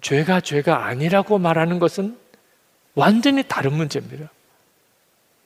[0.00, 2.18] 죄가 죄가 아니라고 말하는 것은
[2.94, 4.30] 완전히 다른 문제입니다.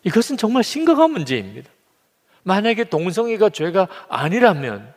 [0.05, 1.71] 이것은 정말 심각한 문제입니다.
[2.43, 4.93] 만약에 동성애가 죄가 아니라면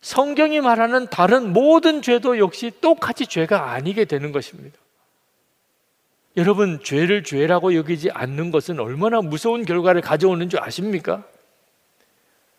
[0.00, 4.76] 성경이 말하는 다른 모든 죄도 역시 똑같이 죄가 아니게 되는 것입니다.
[6.36, 11.24] 여러분, 죄를 죄라고 여기지 않는 것은 얼마나 무서운 결과를 가져오는 줄 아십니까?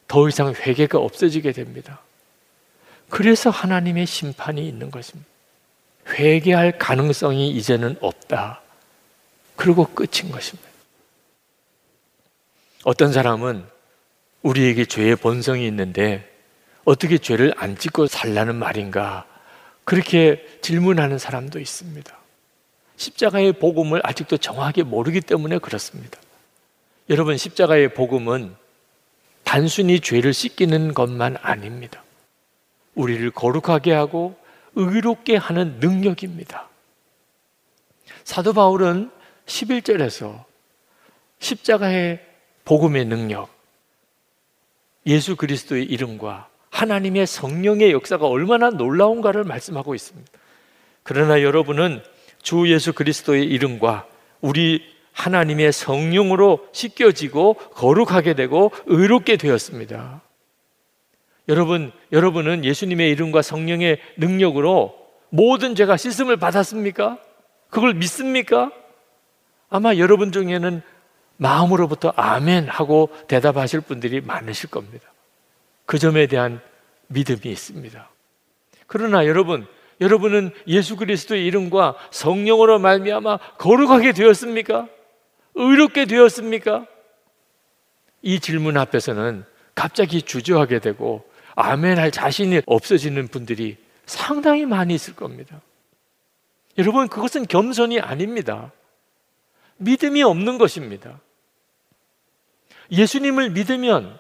[0.08, 2.00] 더 이상 회개가 없어지게 됩니다.
[3.10, 5.30] 그래서 하나님의 심판이 있는 것입니다.
[6.08, 8.63] 회개할 가능성이 이제는 없다.
[9.56, 10.70] 그리고 끝인 것입니다.
[12.84, 13.66] 어떤 사람은
[14.42, 16.30] 우리에게 죄의 본성이 있는데
[16.86, 19.26] 어떻게 죄를 안 짓고 살라는 말인가?
[19.86, 22.18] 그렇게 질문하는 사람도 있습니다.
[22.98, 26.20] 십자가의 복음을 아직도 정확하게 모르기 때문에 그렇습니다.
[27.10, 28.56] 여러분, 십자가의 복음은
[29.44, 32.04] 단순히 죄를 씻기는 것만 아닙니다.
[32.96, 34.38] 우리를 거룩하게 하고
[34.76, 36.70] 의롭게 하는 능력입니다.
[38.24, 39.12] 사도 바울은
[39.46, 40.44] 11절에서
[41.40, 42.20] 십자가의
[42.66, 43.50] 복음의 능력,
[45.06, 50.32] 예수 그리스도의 이름과 하나님의 성령의 역사가 얼마나 놀라운가를 말씀하고 있습니다.
[51.04, 52.02] 그러나 여러분은
[52.42, 54.08] 주 예수 그리스도의 이름과
[54.42, 54.82] 우리
[55.12, 60.22] 하나님의 성령으로 씻겨지고 거룩하게 되고 의롭게 되었습니다.
[61.50, 64.96] 여러분, 여러분은 예수님의 이름과 성령의 능력으로
[65.30, 67.20] 모든 죄가 씻음을 받았습니까?
[67.70, 68.72] 그걸 믿습니까?
[69.74, 70.84] 아마 여러분 중에는
[71.38, 75.12] 마음으로부터 아멘 하고 대답하실 분들이 많으실 겁니다.
[75.88, 76.62] 그 점에 대한
[77.08, 78.08] 믿음이 있습니다.
[78.86, 79.66] 그러나 여러분,
[80.00, 84.88] 여러분은 예수 그리스도의 이름과 성령으로 말미암아 거룩하게 되었습니까?
[85.56, 86.86] 의롭게 되었습니까?
[88.22, 89.44] 이 질문 앞에서는
[89.74, 95.62] 갑자기 주저하게 되고 아멘 할 자신이 없어지는 분들이 상당히 많이 있을 겁니다.
[96.78, 98.72] 여러분, 그것은 겸손이 아닙니다.
[99.78, 101.20] 믿음이 없는 것입니다.
[102.92, 104.20] 예수님을 믿으면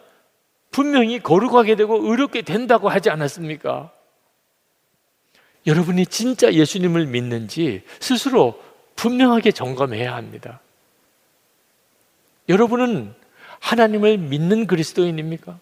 [0.71, 3.91] 분명히 거룩하게 되고 의롭게 된다고 하지 않았습니까?
[5.65, 8.61] 여러분이 진짜 예수님을 믿는지 스스로
[8.95, 10.59] 분명하게 점검해야 합니다.
[12.49, 13.13] 여러분은
[13.59, 15.57] 하나님을 믿는 그리스도인입니까?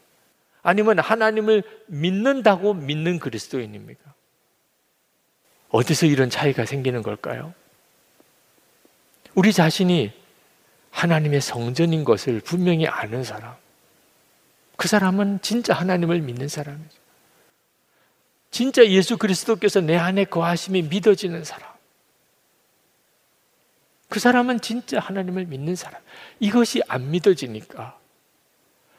[0.63, 4.13] 아니면 하나님을 믿는다고 믿는 그리스도인입니까?
[5.69, 7.53] 어디서 이런 차이가 생기는 걸까요?
[9.35, 10.11] 우리 자신이
[10.91, 13.55] 하나님의 성전인 것을 분명히 아는 사람.
[14.75, 16.99] 그 사람은 진짜 하나님을 믿는 사람이죠.
[18.49, 21.71] 진짜 예수 그리스도께서 내 안에 거하심이 믿어지는 사람.
[24.09, 26.01] 그 사람은 진짜 하나님을 믿는 사람.
[26.41, 27.97] 이것이 안 믿어지니까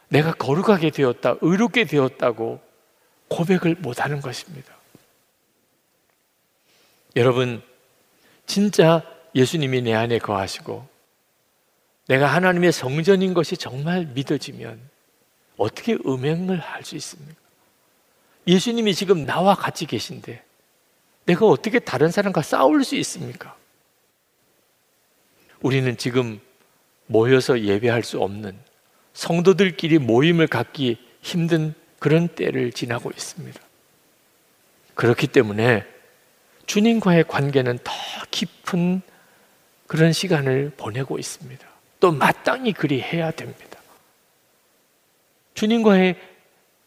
[0.08, 2.60] 내가 거룩하게 되었다, 의롭게 되었다고
[3.28, 4.74] 고백을 못 하는 것입니다.
[7.16, 7.62] 여러분,
[8.46, 9.02] 진짜
[9.34, 10.86] 예수님이 내 안에 거하시고
[12.08, 14.80] 내가 하나님의 성전인 것이 정말 믿어지면
[15.56, 17.40] 어떻게 음행을 할 수 있습니까?
[18.46, 20.42] 예수님이 지금 나와 같이 계신데
[21.26, 23.56] 내가 어떻게 다른 사람과 싸울 수 있습니까?
[25.60, 26.40] 우리는 지금
[27.06, 28.58] 모여서 예배할 수 없는
[29.14, 33.60] 성도들끼리 모임을 갖기 힘든 그런 때를 지나고 있습니다.
[34.94, 35.86] 그렇기 때문에
[36.66, 37.92] 주님과의 관계는 더
[38.30, 39.02] 깊은
[39.92, 41.66] 그런 시간을 보내고 있습니다.
[42.00, 43.78] 또 마땅히 그리 해야 됩니다.
[45.52, 46.16] 주님과의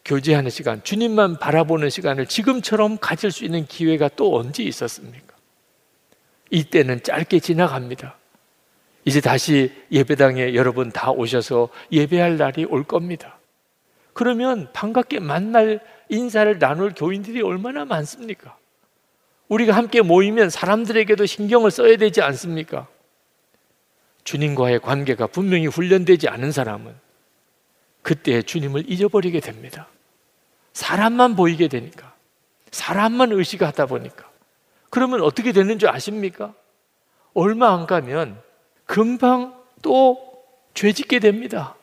[0.03, 5.35] 교제하는 시간, 주님만 바라보는 시간을 지금처럼 가질 수 있는 기회가 또 언제 있었습니까?
[6.49, 8.17] 이때는 짧게 지나갑니다.
[9.05, 13.37] 이제 다시 예배당에 여러분 다 오셔서 예배할 날이 올 겁니다.
[14.13, 15.79] 그러면 반갑게 만날
[16.09, 18.57] 인사를 나눌 교인들이 얼마나 많습니까?
[19.47, 22.87] 우리가 함께 모이면 사람들에게도 신경을 써야 되지 않습니까?
[24.25, 26.93] 주님과의 관계가 분명히 훈련되지 않은 사람은
[28.01, 29.87] 그때 주님을 잊어버리게 됩니다.
[30.73, 32.13] 사람만 보이게 되니까.
[32.71, 34.29] 사람만 의식하다 보니까.
[34.89, 36.53] 그러면 어떻게 되는 줄 아십니까?
[37.33, 38.41] 얼마 안 가면
[38.85, 41.75] 금방 또 죄짓게 됩니다.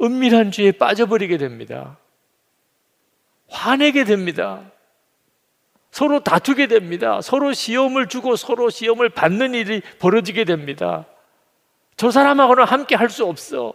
[0.00, 1.98] 은밀한 죄에 빠져버리게 됩니다.
[3.48, 4.62] 화내게 됩니다.
[5.90, 7.20] 서로 다투게 됩니다.
[7.20, 11.06] 서로 시험을 주고 서로 시험을 받는 일이 벌어지게 됩니다.
[12.02, 13.74] 저 사람하고는 함께 할 수 없어.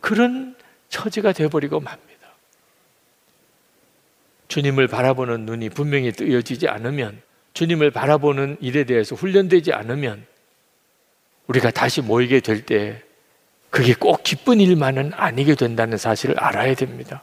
[0.00, 0.56] 그런
[0.88, 2.26] 처지가 되어버리고 맙니다.
[4.48, 7.22] 주님을 바라보는 눈이 분명히 뜨여지지 않으면,
[7.54, 10.26] 주님을 바라보는 일에 대해서 훈련되지 않으면,
[11.46, 13.04] 우리가 다시 모이게 될 때,
[13.70, 17.22] 그게 꼭 기쁜 일만은 아니게 된다는 사실을 알아야 됩니다.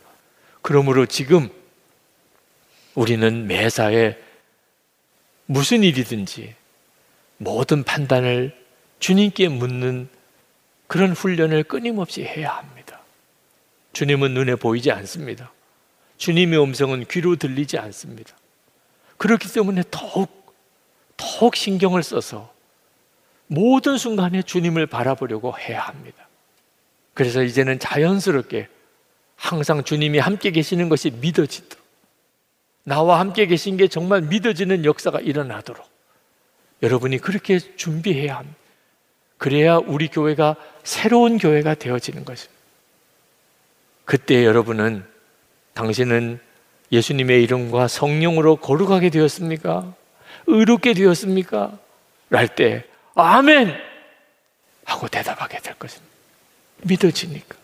[0.62, 1.50] 그러므로 지금
[2.96, 4.16] 우리는 매사에
[5.46, 6.56] 무슨 일이든지
[7.36, 8.57] 모든 판단을
[9.00, 10.10] 주님께 묻는
[10.88, 13.02] 그런 훈련을 끊임없이 해야 합니다.
[13.94, 15.52] 주님은 눈에 보이지 않습니다.
[16.18, 18.36] 주님의 음성은 귀로 들리지 않습니다.
[19.18, 20.56] 그렇기 때문에 더욱,
[21.16, 22.54] 더욱 신경을 써서
[23.48, 26.28] 모든 순간에 주님을 바라보려고 해야 합니다.
[27.14, 28.68] 그래서 이제는 자연스럽게
[29.36, 31.86] 항상 주님이 함께 계시는 것이 믿어지도록
[32.84, 35.86] 나와 함께 계신 게 정말 믿어지는 역사가 일어나도록
[36.84, 38.58] 여러분이 그렇게 준비해야 합니다.
[39.38, 42.58] 그래야 우리 교회가 새로운 교회가 되어지는 것입니다.
[44.06, 45.06] 그때 여러분은
[45.74, 46.40] 당신은
[46.92, 49.94] 예수님의 이름과 성령으로 거룩하게 되었습니까?
[50.48, 51.78] 의롭게 되었습니까?
[52.30, 52.86] 랄 때,
[53.16, 53.76] 아멘!
[54.86, 56.08] 하고 대답하게 될 것입니다.
[56.84, 57.56] 믿어지니까.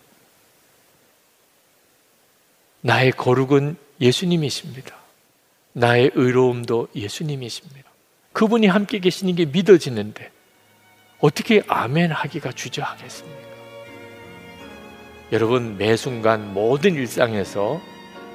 [2.82, 4.94] 나의 거룩은 예수님이십니다.
[5.72, 7.90] 나의 의로움도 예수님이십니다.
[8.32, 10.30] 그분이 함께 계시는 게 믿어지는데,
[11.20, 13.44] 어떻게 아멘 하기가 주저하겠습니까?
[15.32, 17.80] 여러분, 매 순간 모든 일상에서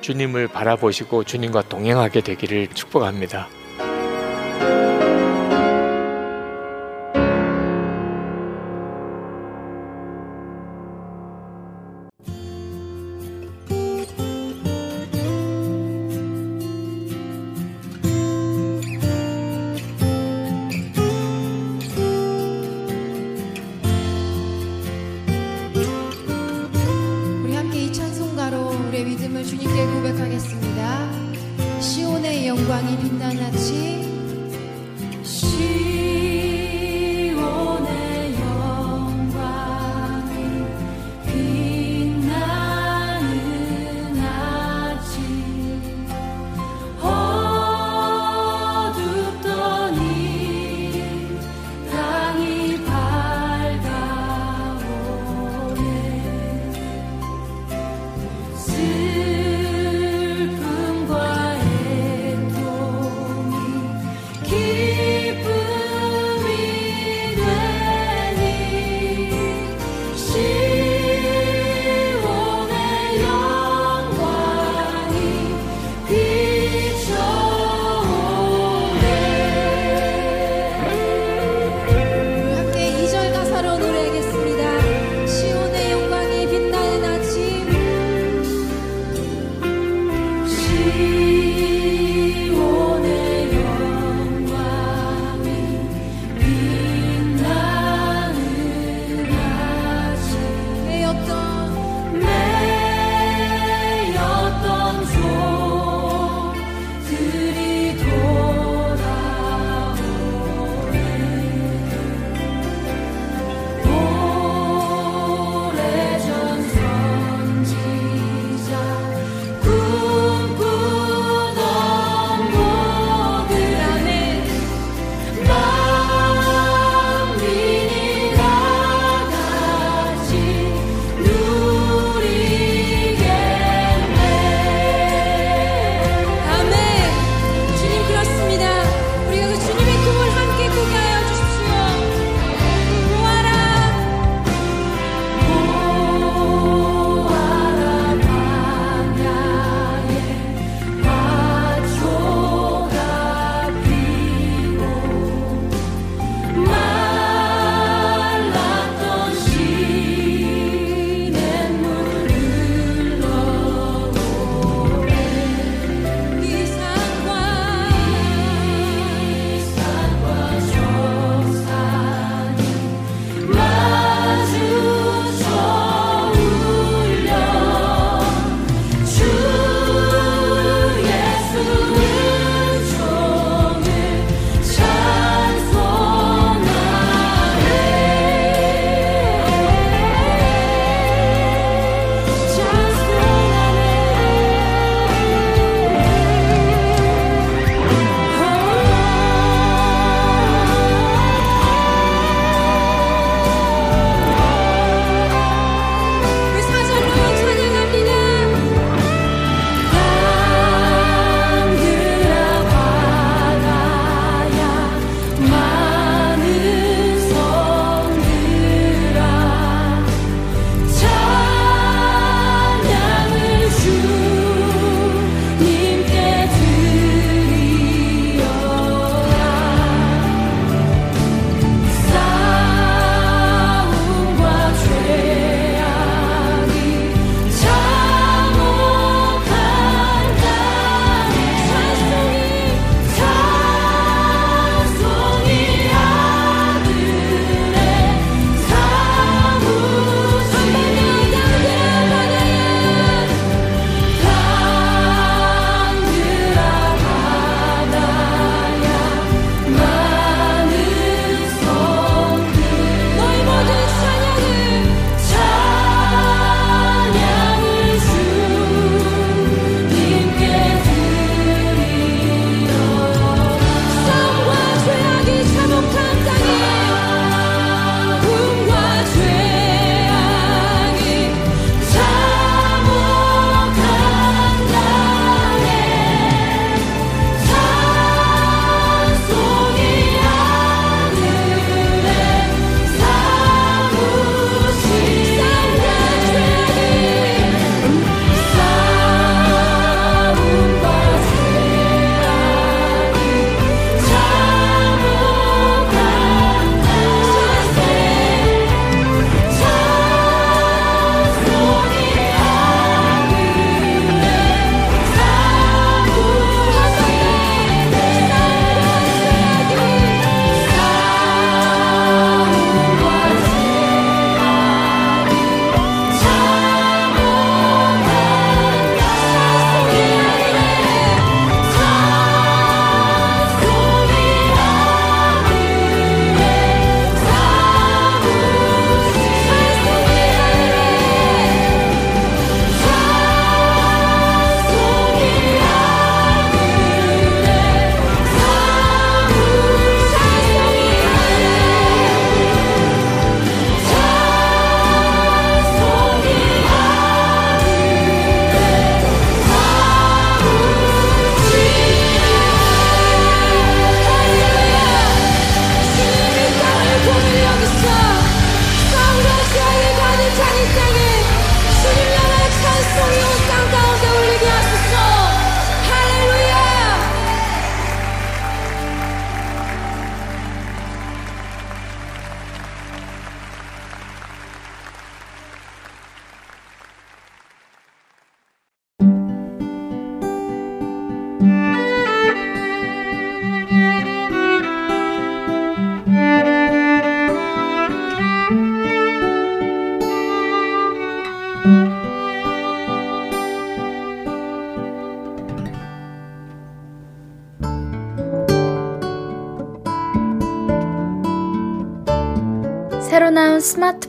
[0.01, 3.47] 주님을 바라보시고 주님과 동행하게 되기를 축복합니다.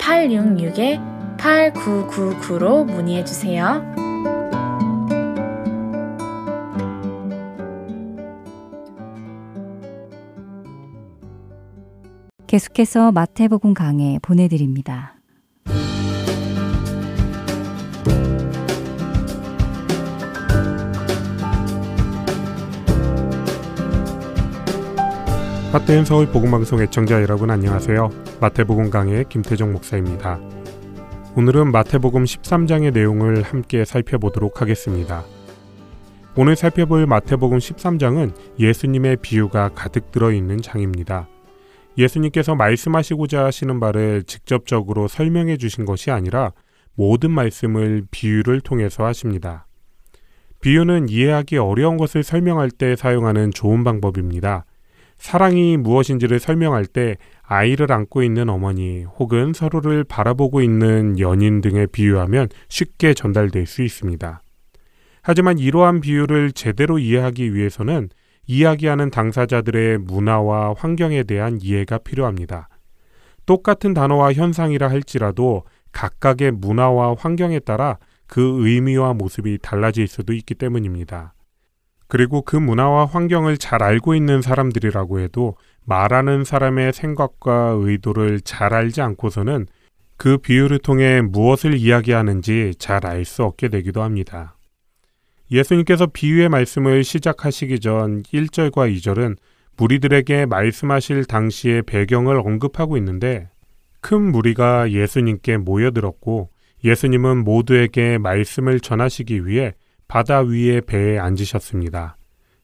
[0.00, 3.84] 602-866-8999로 문의해 주세요.
[12.46, 15.19] 계속해서 마태복음 강해 보내드립니다.
[25.72, 28.10] 핫된 서울 복음방송 애청자 여러분 안녕하세요.
[28.40, 30.40] 마태복음 강의 김태정 목사입니다.
[31.36, 35.24] 오늘은 마태복음 13장의 내용을 함께 살펴보도록 하겠습니다.
[36.36, 41.28] 오늘 살펴볼 마태복음 13장은 예수님의 비유가 가득 들어있는 장입니다.
[41.96, 46.52] 예수님께서 말씀하시고자 하시는 바를 직접적으로 설명해 주신 것이 아니라
[46.96, 49.68] 모든 말씀을 비유를 통해서 하십니다.
[50.62, 54.64] 비유는 이해하기 어려운 것을 설명할 때 사용하는 좋은 방법입니다.
[55.20, 62.48] 사랑이 무엇인지를 설명할 때 아이를 안고 있는 어머니 혹은 서로를 바라보고 있는 연인 등에 비유하면
[62.68, 64.40] 쉽게 전달될 수 있습니다.
[65.22, 68.08] 하지만 이러한 비유를 제대로 이해하기 위해서는
[68.46, 72.70] 이야기하는 당사자들의 문화와 환경에 대한 이해가 필요합니다.
[73.44, 81.34] 똑같은 단어와 현상이라 할지라도 각각의 문화와 환경에 따라 그 의미와 모습이 달라질 수도 있기 때문입니다.
[82.10, 89.00] 그리고 그 문화와 환경을 잘 알고 있는 사람들이라고 해도 말하는 사람의 생각과 의도를 잘 알지
[89.00, 89.66] 않고서는
[90.16, 94.56] 그 비유를 통해 무엇을 이야기하는지 잘 알 수 없게 되기도 합니다.
[95.52, 99.36] 예수님께서 비유의 말씀을 시작하시기 전 1절과 2절은
[99.76, 103.50] 무리들에게 말씀하실 당시의 배경을 언급하고 있는데
[104.00, 106.50] 큰 무리가 예수님께 모여들었고
[106.82, 109.74] 예수님은 모두에게 말씀을 전하시기 위해
[110.10, 112.16] 바다 위의 배에 앉으셨습니다.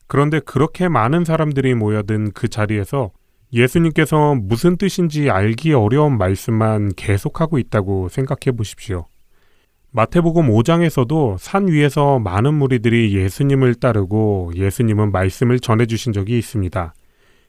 [0.09, 3.13] 그런데 그렇게 많은 사람들이 모여든 그 자리에서
[3.53, 9.07] 예수님께서 무슨 뜻인지 알기 어려운 말씀만 계속하고 있다고 생각해 보십시오.
[9.93, 16.95] 마태복음 5장에서도 산 위에서 많은 무리들이 예수님을 따르고 예수님은 말씀을 전해주신 적이 있습니다.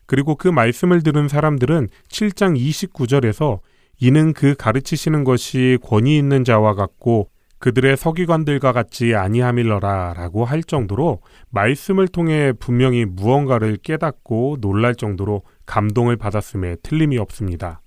[0.05, 3.61] 그리고 그 말씀을 들은 사람들은 7장 29절에서
[3.99, 11.21] 이는 그 가르치시는 것이 권위 있는 자와 같고 그들의 서기관들과 같지 아니함일러라 라고 할 정도로
[11.49, 17.81] 말씀을 통해 분명히 무언가를 깨닫고 놀랄 정도로 감동을 받았음에 틀림이 없습니다.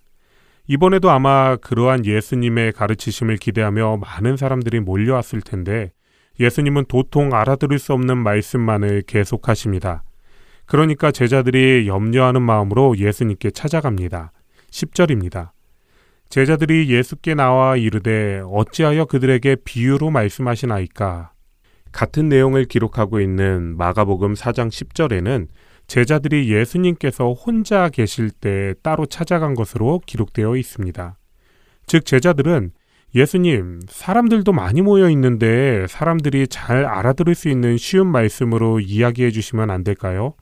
[0.66, 5.92] 이번에도 아마 그러한 예수님의 가르치심을 기대하며 많은 사람들이 몰려왔을 텐데
[6.38, 10.04] 예수님은 도통 알아들을 수 없는 말씀만을 계속하십니다.
[10.66, 14.32] 그러니까 제자들이 염려하는 마음으로 예수님께 찾아갑니다.
[14.70, 15.50] 10절입니다.
[16.30, 21.32] 제자들이 예수께 나와 이르되 어찌하여 그들에게 비유로 말씀하시나이까?
[21.90, 25.48] 같은 내용을 기록하고 있는 마가복음 4장 10절에는
[25.88, 31.18] 제자들이 예수님께서 혼자 계실 때 따로 찾아간 것으로 기록되어 있습니다.
[31.88, 32.70] 즉, 제자들은
[33.16, 39.82] 예수님, 사람들도 많이 모여 있는데 사람들이 잘 알아들을 수 있는 쉬운 말씀으로 이야기해 주시면 안
[39.82, 40.34] 될까요?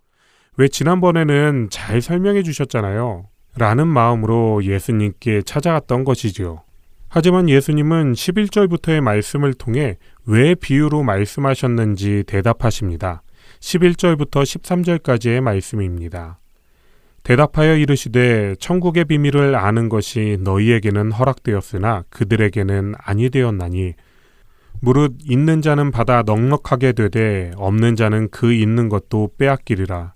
[0.59, 3.25] 왜 지난번에는 잘 설명해 주셨잖아요.
[3.59, 6.63] 라는 마음으로 예수님께 찾아갔던 것이지요.
[7.09, 9.97] 하지만 예수님은 11절부터의 말씀을 통해
[10.27, 13.23] 왜 비유로 말씀하셨는지 대답하십니다.
[13.61, 16.39] 11절부터 13절까지의 말씀입니다.
[17.25, 23.95] 대답하여 이르시되 천국의 비밀을 아는 것이 너희에게는 허락되었으나 그들에게는 아니 되었나니
[24.81, 30.15] 무릇 있는 자는 받아 넉넉하게 되되 없는 자는 그 있는 것도 빼앗기리라.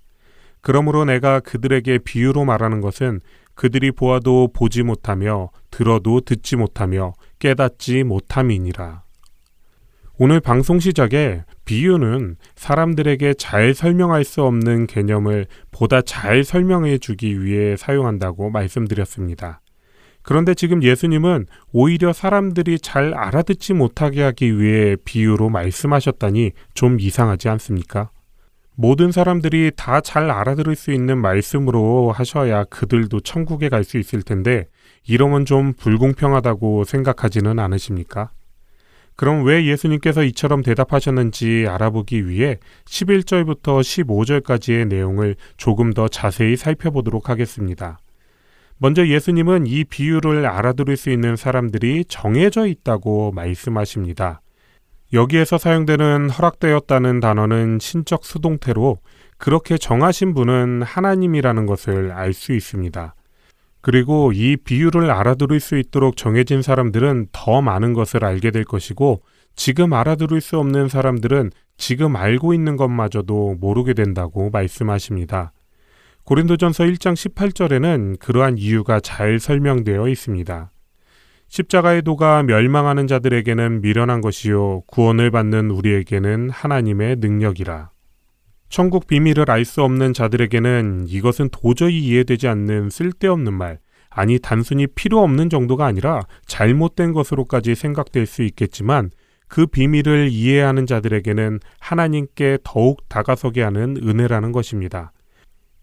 [0.63, 3.19] 그러므로 내가 그들에게 비유로 말하는 것은
[3.53, 9.03] 그들이 보아도 보지 못하며 들어도 듣지 못하며 깨닫지 못함이니라.
[10.17, 17.75] 오늘 방송 시작에 비유는 사람들에게 잘 설명할 수 없는 개념을 보다 잘 설명해 주기 위해
[17.75, 19.59] 사용한다고 말씀드렸습니다.
[20.21, 28.11] 그런데 지금 예수님은 오히려 사람들이 잘 알아듣지 못하게 하기 위해 비유로 말씀하셨다니 좀 이상하지 않습니까?
[28.75, 34.67] 모든 사람들이 다 잘 알아들을 수 있는 말씀으로 하셔야 그들도 천국에 갈 수 있을 텐데
[35.07, 38.31] 이러면 좀 불공평하다고 생각하지는 않으십니까?
[39.15, 47.99] 그럼 왜 예수님께서 이처럼 대답하셨는지 알아보기 위해 11절부터 15절까지의 내용을 조금 더 자세히 살펴보도록 하겠습니다.
[48.79, 54.41] 먼저 예수님은 이 비유를 알아들을 수 있는 사람들이 정해져 있다고 말씀하십니다.
[55.13, 58.97] 여기에서 사용되는 허락되었다는 단어는 신적 수동태로
[59.37, 63.13] 그렇게 정하신 분은 하나님이라는 것을 알 수 있습니다.
[63.81, 69.21] 그리고 이 비유를 알아들을 수 있도록 정해진 사람들은 더 많은 것을 알게 될 것이고
[69.55, 75.51] 지금 알아들을 수 없는 사람들은 지금 알고 있는 것마저도 모르게 된다고 말씀하십니다.
[76.23, 80.72] 고린도전서 1장 18절에는 그러한 이유가 잘 설명되어 있습니다.
[81.53, 87.91] 십자가의 도가 멸망하는 자들에게는 미련한 것이요 구원을 받는 우리에게는 하나님의 능력이라.
[88.69, 93.77] 천국 비밀을 알 수 없는 자들에게는 이것은 도저히 이해되지 않는 쓸데없는 말,
[94.09, 99.11] 아니 단순히 필요 없는 정도가 아니라 잘못된 것으로까지 생각될 수 있겠지만
[99.47, 105.11] 그 비밀을 이해하는 자들에게는 하나님께 더욱 다가서게 하는 은혜라는 것입니다.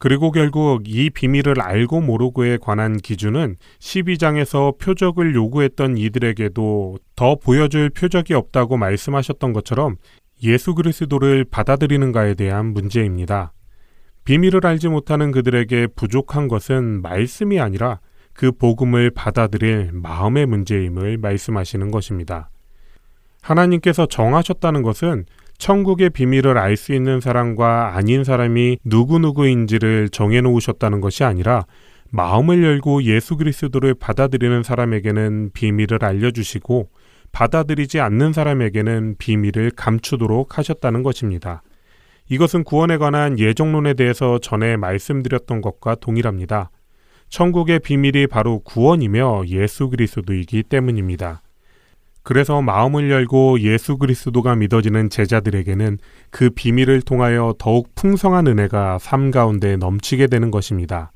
[0.01, 8.33] 그리고 결국 이 비밀을 알고 모르고에 관한 기준은 12장에서 표적을 요구했던 이들에게도 더 보여줄 표적이
[8.33, 9.97] 없다고 말씀하셨던 것처럼
[10.43, 13.53] 예수 그리스도를 받아들이는가에 대한 문제입니다.
[14.25, 18.01] 비밀을 알지 못하는 그들에게 부족한 것은 말씀이 아니라
[18.33, 22.49] 그 복음을 받아들일 마음의 문제임을 말씀하시는 것입니다.
[23.43, 25.27] 하나님께서 정하셨다는 것은
[25.61, 31.67] 천국의 비밀을 알 수 있는 사람과 아닌 사람이 누구누구인지를 정해놓으셨다는 것이 아니라
[32.09, 36.89] 마음을 열고 예수 그리스도를 받아들이는 사람에게는 비밀을 알려주시고
[37.33, 41.63] 받아들이지 않는 사람에게는 비밀을 감추도록 하셨다는 것입니다.
[42.31, 46.71] 이것은 구원에 관한 예정론에 대해서 전에 말씀드렸던 것과 동일합니다.
[47.29, 51.43] 천국의 비밀이 바로 구원이며 예수 그리스도이기 때문입니다.
[52.31, 55.99] 그래서 마음을 열고 예수 그리스도가 믿어지는 제자들에게는
[56.31, 61.11] 그 비밀을 통하여 더욱 풍성한 은혜가 삶 가운데 넘치게 되는 것입니다.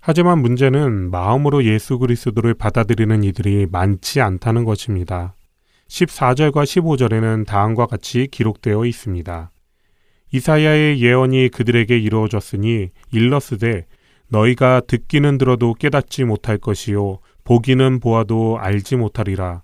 [0.00, 5.34] 하지만 문제는 마음으로 예수 그리스도를 받아들이는 이들이 많지 않다는 것입니다.
[5.88, 9.50] 14절과 15절에는 다음과 같이 기록되어 있습니다.
[10.32, 13.84] 이사야의 예언이 그들에게 이루어졌으니 일러스되
[14.30, 19.63] 너희가 듣기는 들어도 깨닫지 못할 것이요 보기는 보아도 알지 못하리라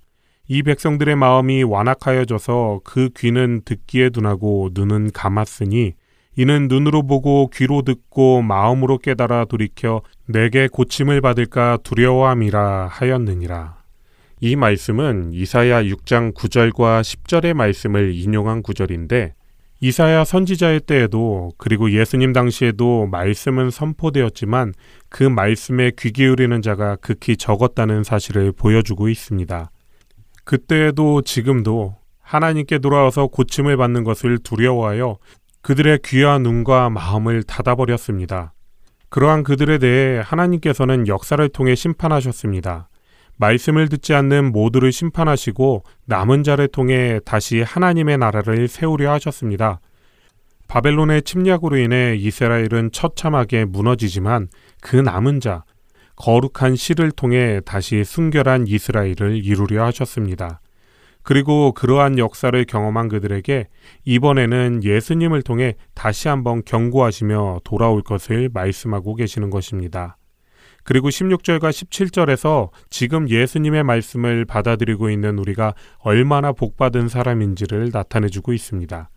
[0.52, 5.92] 이 백성들의 마음이 완악하여져서 그 귀는 듣기에 둔하고 눈은 감았으니
[6.34, 13.76] 이는 눈으로 보고 귀로 듣고 마음으로 깨달아 돌이켜 내게 고침을 받을까 두려워함이라 하였느니라.
[14.40, 19.34] 이 말씀은 이사야 6장 9절과 10절의 말씀을 인용한 구절인데
[19.78, 24.74] 이사야 선지자의 때에도 그리고 예수님 당시에도 말씀은 선포되었지만
[25.08, 29.70] 그 말씀에 귀 기울이는 자가 극히 적었다는 사실을 보여주고 있습니다.
[30.44, 35.18] 그때에도 지금도 하나님께 돌아와서 고침을 받는 것을 두려워하여
[35.62, 38.54] 그들의 귀와 눈과 마음을 닫아버렸습니다.
[39.08, 42.88] 그러한 그들에 대해 하나님께서는 역사를 통해 심판하셨습니다.
[43.36, 49.80] 말씀을 듣지 않는 모두를 심판하시고 남은 자를 통해 다시 하나님의 나라를 세우려 하셨습니다.
[50.68, 54.48] 바벨론의 침략으로 인해 이스라엘은 처참하게 무너지지만
[54.80, 55.64] 그 남은 자,
[56.20, 60.60] 거룩한 씨를 통해 다시 순결한 이스라엘을 이루려 하셨습니다.
[61.22, 63.68] 그리고 그러한 역사를 경험한 그들에게
[64.04, 70.18] 이번에는 예수님을 통해 다시 한번 경고하시며 돌아올 것을 말씀하고 계시는 것입니다.
[70.84, 79.08] 그리고 16절과 17절에서 지금 예수님의 말씀을 받아들이고 있는 우리가 얼마나 복받은 사람인지를 나타내주고 있습니다.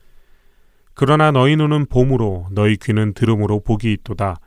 [0.94, 4.38] 그러나 너희 눈은 봄으로 너희 귀는 들음으로 복이 있도다.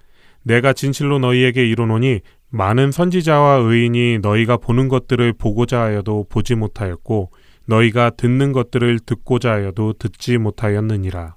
[0.47, 2.21] 내가 진실로 너희에게 이르노니
[2.57, 7.31] 많은 선지자와 의인이 너희가 보는 것들을 보고자 하여도 보지 못하였고
[7.67, 11.37] 너희가 듣는 것들을 듣고자 하여도 듣지 못하였느니라.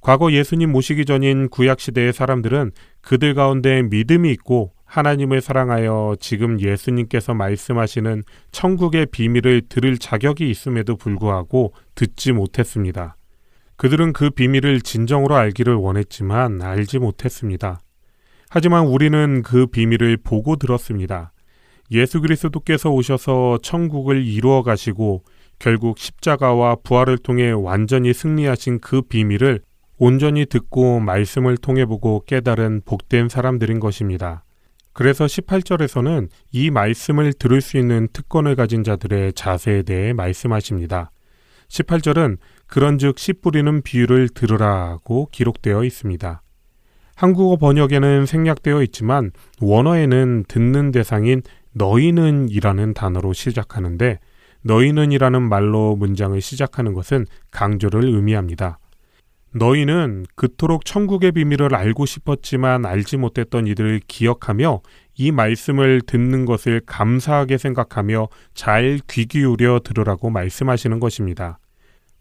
[0.00, 2.70] 과거 예수님 모시기 전인 구약 시대의 사람들은
[3.00, 8.22] 그들 가운데 믿음이 있고 하나님을 사랑하여 지금 예수님께서 말씀하시는
[8.52, 13.16] 천국의 비밀을 들을 자격이 있음에도 불구하고 듣지 못했습니다.
[13.76, 17.80] 그들은 그 비밀을 진정으로 알기를 원했지만 알지 못했습니다.
[18.50, 21.32] 하지만 우리는 그 비밀을 보고 들었습니다.
[21.90, 25.24] 예수 그리스도께서 오셔서 천국을 이루어 가시고
[25.58, 29.60] 결국 십자가와 부활을 통해 완전히 승리하신 그 비밀을
[29.98, 34.44] 온전히 듣고 말씀을 통해 보고 깨달은 복된 사람들인 것입니다.
[34.92, 41.10] 그래서 18절에서는 이 말씀을 들을 수 있는 특권을 가진 자들의 자세에 대해 말씀하십니다.
[41.68, 46.42] 18절은 그런즉 씨 뿌리는 비유를 들으라고 기록되어 있습니다.
[47.18, 51.42] 한국어 번역에는 생략되어 있지만 원어에는 듣는 대상인
[51.72, 54.20] 너희는이라는 단어로 시작하는데
[54.62, 58.78] 너희는이라는 말로 문장을 시작하는 것은 강조를 의미합니다.
[59.52, 64.82] 너희는 그토록 천국의 비밀을 알고 싶었지만 알지 못했던 이들을 기억하며
[65.16, 71.58] 이 말씀을 듣는 것을 감사하게 생각하며 잘 귀 기울여 들으라고 말씀하시는 것입니다.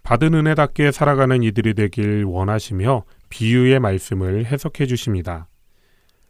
[0.02, 5.48] 받은 은혜답게 살아가는 이들이 되길 원하시며 비유의 말씀을 해석해 주십니다.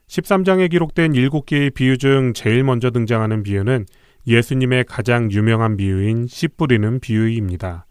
[0.08, 3.86] 13장에 기록된 7개의 비유 중 제일 먼저 등장하는 비유는
[4.26, 7.86] 예수님의 가장 유명한 비유인 씨 뿌리는 비유입니다.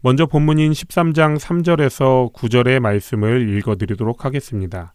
[0.00, 4.94] 먼저 본문인 13장 3절에서 9절의 말씀을 읽어 드리도록 하겠습니다.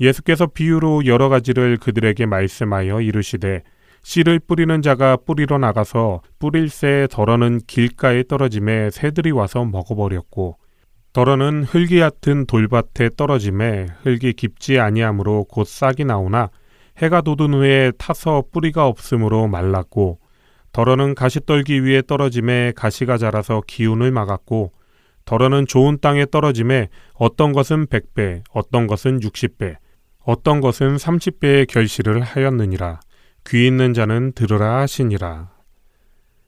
[0.00, 3.62] 예수께서 비유로 여러 가지를 그들에게 말씀하여 이르시되
[4.02, 10.58] 씨를 뿌리는 자가 뿌리러 나가서 뿌릴 새 덜어는 길가에 떨어짐에 새들이 와서 먹어버렸고
[11.16, 16.50] 덜어는 흙이 얕은 돌밭에 떨어짐에 흙이 깊지 아니하므로 곧 싹이 나오나
[16.98, 20.18] 해가 돋은 후에 타서 뿌리가 없으므로 말랐고
[20.72, 24.72] 덜어는 가시 떨기 위에 떨어짐에 가시가 자라서 기운을 막았고
[25.24, 29.76] 덜어는 좋은 땅에 떨어짐에 어떤 것은 100배, 어떤 것은 60배,
[30.18, 33.00] 어떤 것은 30배의 결실을 하였느니라.
[33.48, 35.55] 귀 있는 자는 들으라 하시니라.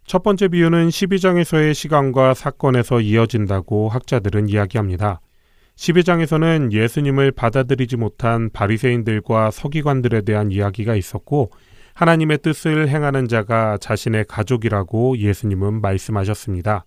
[0.09, 5.21] 첫 번째 비유는 12장에서의 시간과 사건에서 이어진다고 학자들은 이야기합니다.
[5.77, 11.51] 12장에서는 예수님을 받아들이지 못한 바리새인들과 서기관들에 대한 이야기가 있었고
[11.93, 16.87] 하나님의 뜻을 행하는 자가 자신의 가족이라고 예수님은 말씀하셨습니다.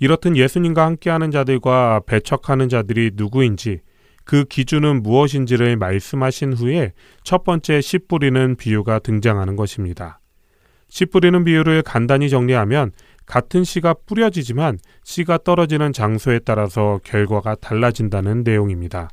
[0.00, 3.82] 이렇듯 예수님과 함께하는 자들과 배척하는 자들이 누구인지
[4.24, 10.18] 그 기준은 무엇인지를 말씀하신 후에 첫 번째 씨 뿌리는 비유가 등장하는 것입니다.
[10.92, 12.92] 씨 뿌리는 비유를 간단히 정리하면
[13.24, 19.08] 같은 씨가 뿌려지지만 씨가 떨어지는 장소에 따라서 결과가 달라진다는 내용입니다.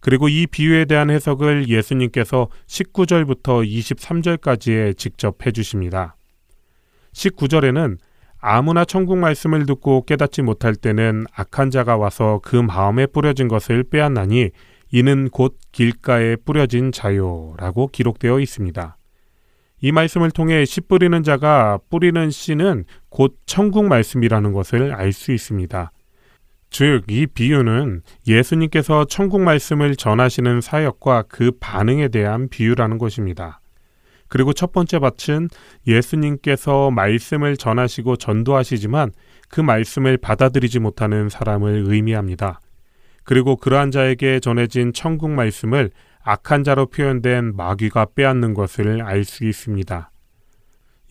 [0.00, 6.16] 그리고 이 비유에 대한 해석을 예수님께서 19절부터 23절까지에 직접 해주십니다.
[7.12, 7.98] 19절에는
[8.40, 14.52] 아무나 천국 말씀을 듣고 깨닫지 못할 때는 악한 자가 와서 그 마음에 뿌려진 것을 빼앗나니
[14.90, 18.96] 이는 곧 길가에 뿌려진 자요라고 기록되어 있습니다.
[19.84, 25.92] 이 말씀을 통해 씨 뿌리는 자가 뿌리는 씨는 곧 천국 말씀이라는 것을 알 수 있습니다.
[26.70, 33.60] 즉, 이 비유는 예수님께서 천국 말씀을 전하시는 사역과 그 반응에 대한 비유라는 것입니다.
[34.28, 35.50] 그리고 첫 번째 밭은
[35.86, 39.12] 예수님께서 말씀을 전하시고 전도하시지만
[39.50, 42.58] 그 말씀을 받아들이지 못하는 사람을 의미합니다.
[43.22, 45.90] 그리고 그러한 자에게 전해진 천국 말씀을
[46.26, 50.10] 악한 자로 표현된 마귀가 빼앗는 것을 알 수 있습니다.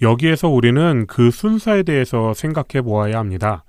[0.01, 3.64] 여기에서 우리는 그 순서에 대해서 생각해 보아야 합니다.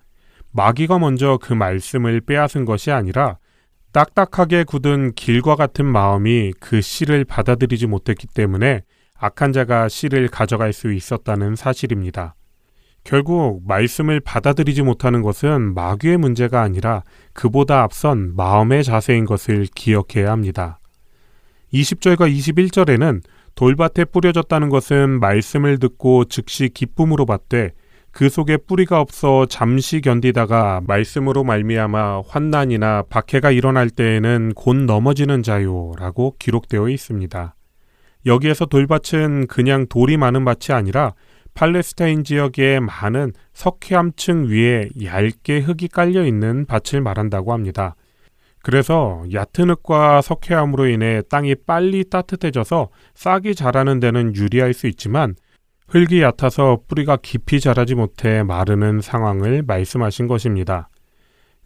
[0.52, 3.36] 마귀가 먼저 그 말씀을 빼앗은 것이 아니라
[3.92, 8.82] 딱딱하게 굳은 길과 같은 마음이 그 씨를 받아들이지 못했기 때문에
[9.16, 12.34] 악한 자가 씨를 가져갈 수 있었다는 사실입니다.
[13.04, 17.02] 결국 말씀을 받아들이지 못하는 것은 마귀의 문제가 아니라
[17.34, 20.78] 그보다 앞선 마음의 자세인 것을 기억해야 합니다.
[21.74, 23.20] 20절과 21절에는
[23.56, 27.72] 돌밭에 뿌려졌다는 것은 말씀을 듣고 즉시 기쁨으로 받되
[28.12, 36.36] 그 속에 뿌리가 없어 잠시 견디다가 말씀으로 말미암아 환난이나 박해가 일어날 때에는 곧 넘어지는 자요라고
[36.38, 37.56] 기록되어 있습니다.
[38.26, 41.14] 여기에서 돌밭은 그냥 돌이 많은 밭이 아니라
[41.54, 47.96] 팔레스타인 지역의 많은 석회암층 위에 얇게 흙이 깔려 있는 밭을 말한다고 합니다.
[48.64, 55.34] 그래서 얕은 흙과 석회암으로 인해 땅이 빨리 따뜻해져서 싹이 자라는 데는 유리할 수 있지만
[55.88, 60.88] 흙이 얕아서 뿌리가 깊이 자라지 못해 마르는 상황을 말씀하신 것입니다.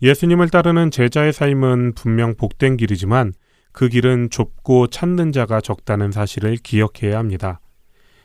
[0.02, 3.32] 예수님을 따르는 제자의 삶은 분명 복된 길이지만
[3.70, 7.60] 그 길은 좁고 찾는 자가 적다는 사실을 기억해야 합니다.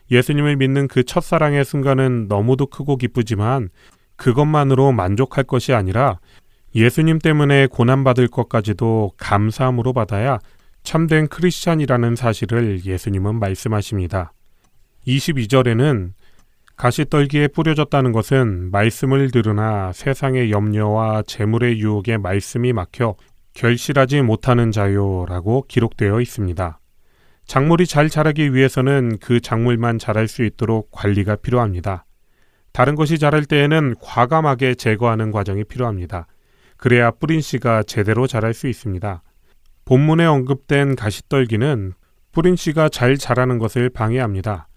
[0.09, 3.69] 예수님을 믿는 그 첫사랑의 순간은 너무도 크고 기쁘지만
[4.15, 6.19] 그것만으로 만족할 것이 아니라
[6.75, 10.39] 예수님 때문에 고난받을 것까지도 감사함으로 받아야
[10.83, 14.33] 참된 크리스찬이라는 사실을 예수님은 말씀하십니다.
[15.07, 16.11] 22절에는
[16.75, 23.15] 가시떨기에 뿌려졌다는 것은 말씀을 들으나 세상의 염려와 재물의 유혹에 말씀이 막혀
[23.53, 26.79] 결실하지 못하는 자요라고 기록되어 있습니다.
[27.45, 32.05] 작물이 잘 자라기 위해서는 그 작물만 자랄 수 있도록 관리가 필요합니다.
[32.71, 36.25] 다른 것이 자랄 때에는 과감하게 제거하는 과정이 필요합니다.
[36.83, 39.23] 그래야 뿌린 씨가 제대로 자랄 수 있습니다.
[39.85, 41.93] 본문에 언급된 가시떨기는
[42.33, 44.67] 뿌린 씨가 잘 자라는 것을 방해합니다.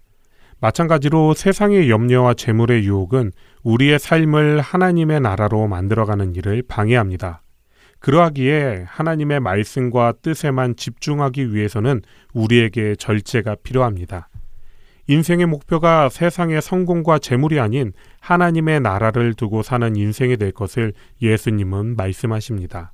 [0.61, 3.33] 마찬가지로 세상의 염려와 재물의 유혹은
[3.63, 7.41] 우리의 삶을 하나님의 나라로 만들어가는 일을 방해합니다.
[7.99, 12.03] 그러하기에 하나님의 말씀과 뜻에만 집중하기 위해서는
[12.33, 14.29] 우리에게 절제가 필요합니다.
[15.07, 22.91] 인생의 목표가 세상의 성공과 재물이 아닌 하나님의 나라를 두고 사는 인생이 될 것을 예수님은 말씀하십니다.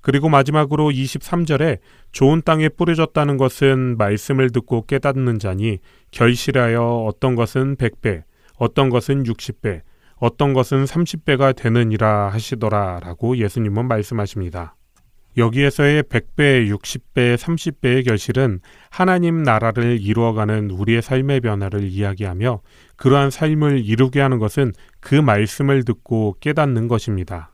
[0.00, 1.80] 그리고 마지막으로 23절에
[2.12, 5.78] 좋은 땅에 뿌려졌다는 것은 말씀을 듣고 깨닫는 자니
[6.12, 8.22] 결실하여 어떤 것은 100배,
[8.56, 9.82] 어떤 것은 60배,
[10.16, 14.77] 어떤 것은 30배가 되느니라 하시더라 라고 예수님은 말씀하십니다.
[15.38, 18.60] 여기에서의 100배, 60배, 30배의 결실은
[18.90, 22.60] 하나님 나라를 이루어가는 우리의 삶의 변화를 이야기하며
[22.96, 27.52] 그러한 삶을 이루게 하는 것은 그 말씀을 듣고 깨닫는 것입니다.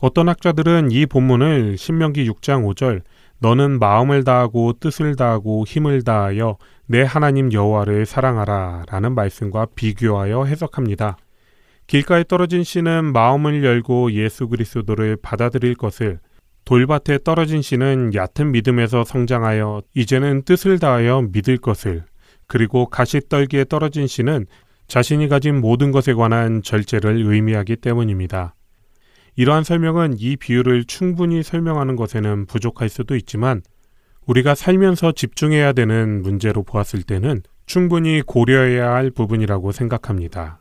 [0.00, 3.02] 어떤 학자들은 이 본문을 신명기 6장 5절
[3.38, 11.16] 너는 마음을 다하고 뜻을 다하고 힘을 다하여 내 하나님 여호와를 사랑하라 라는 말씀과 비교하여 해석합니다.
[11.86, 16.20] 길가에 떨어진 씨는 마음을 열고 예수 그리스도를 받아들일 것을
[16.70, 22.04] 돌밭에 떨어진 씨는 얕은 믿음에서 성장하여 이제는 뜻을 다하여 믿을 것을
[22.46, 24.46] 그리고 가시떨기에 떨어진 씨는
[24.86, 28.54] 자신이 가진 모든 것에 관한 절제를 의미하기 때문입니다.
[29.34, 33.62] 이러한 설명은 이 비유를 충분히 설명하는 것에는 부족할 수도 있지만
[34.26, 40.60] 우리가 살면서 집중해야 되는 문제로 보았을 때는 충분히 고려해야 할 부분이라고 생각합니다.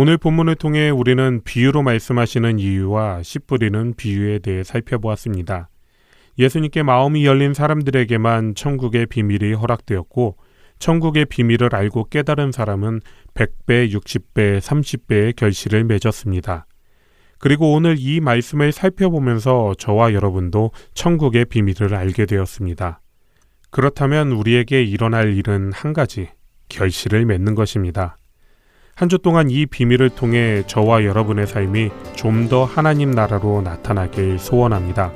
[0.00, 5.70] 오늘 본문을 통해 우리는 비유로 말씀하시는 이유와 씨 뿌리는 비유에 대해 살펴보았습니다.
[6.38, 10.36] 예수님께 마음이 열린 사람들에게만 천국의 비밀이 허락되었고
[10.78, 13.00] 천국의 비밀을 알고 깨달은 사람은
[13.34, 16.66] 100배, 60배, 30배의 결실을 맺었습니다.
[17.40, 23.00] 그리고 오늘 이 말씀을 살펴보면서 저와 여러분도 천국의 비밀을 알게 되었습니다.
[23.70, 26.28] 그렇다면 우리에게 일어날 일은 한 가지,
[26.68, 28.16] 결실을 맺는 것입니다.
[28.98, 35.12] 한 주 동안 이 비밀을 통해 저와 여러분의 삶이 좀 더 하나님 나라로 나타나길 소원합니다.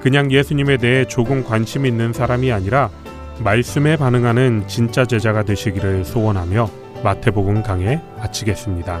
[0.00, 2.88] 그냥 예수님에 대해 조금 관심 있는 사람이 아니라
[3.42, 6.70] 말씀에 반응하는 진짜 제자가 되시기를 소원하며
[7.02, 9.00] 마태복음 강해 마치겠습니다.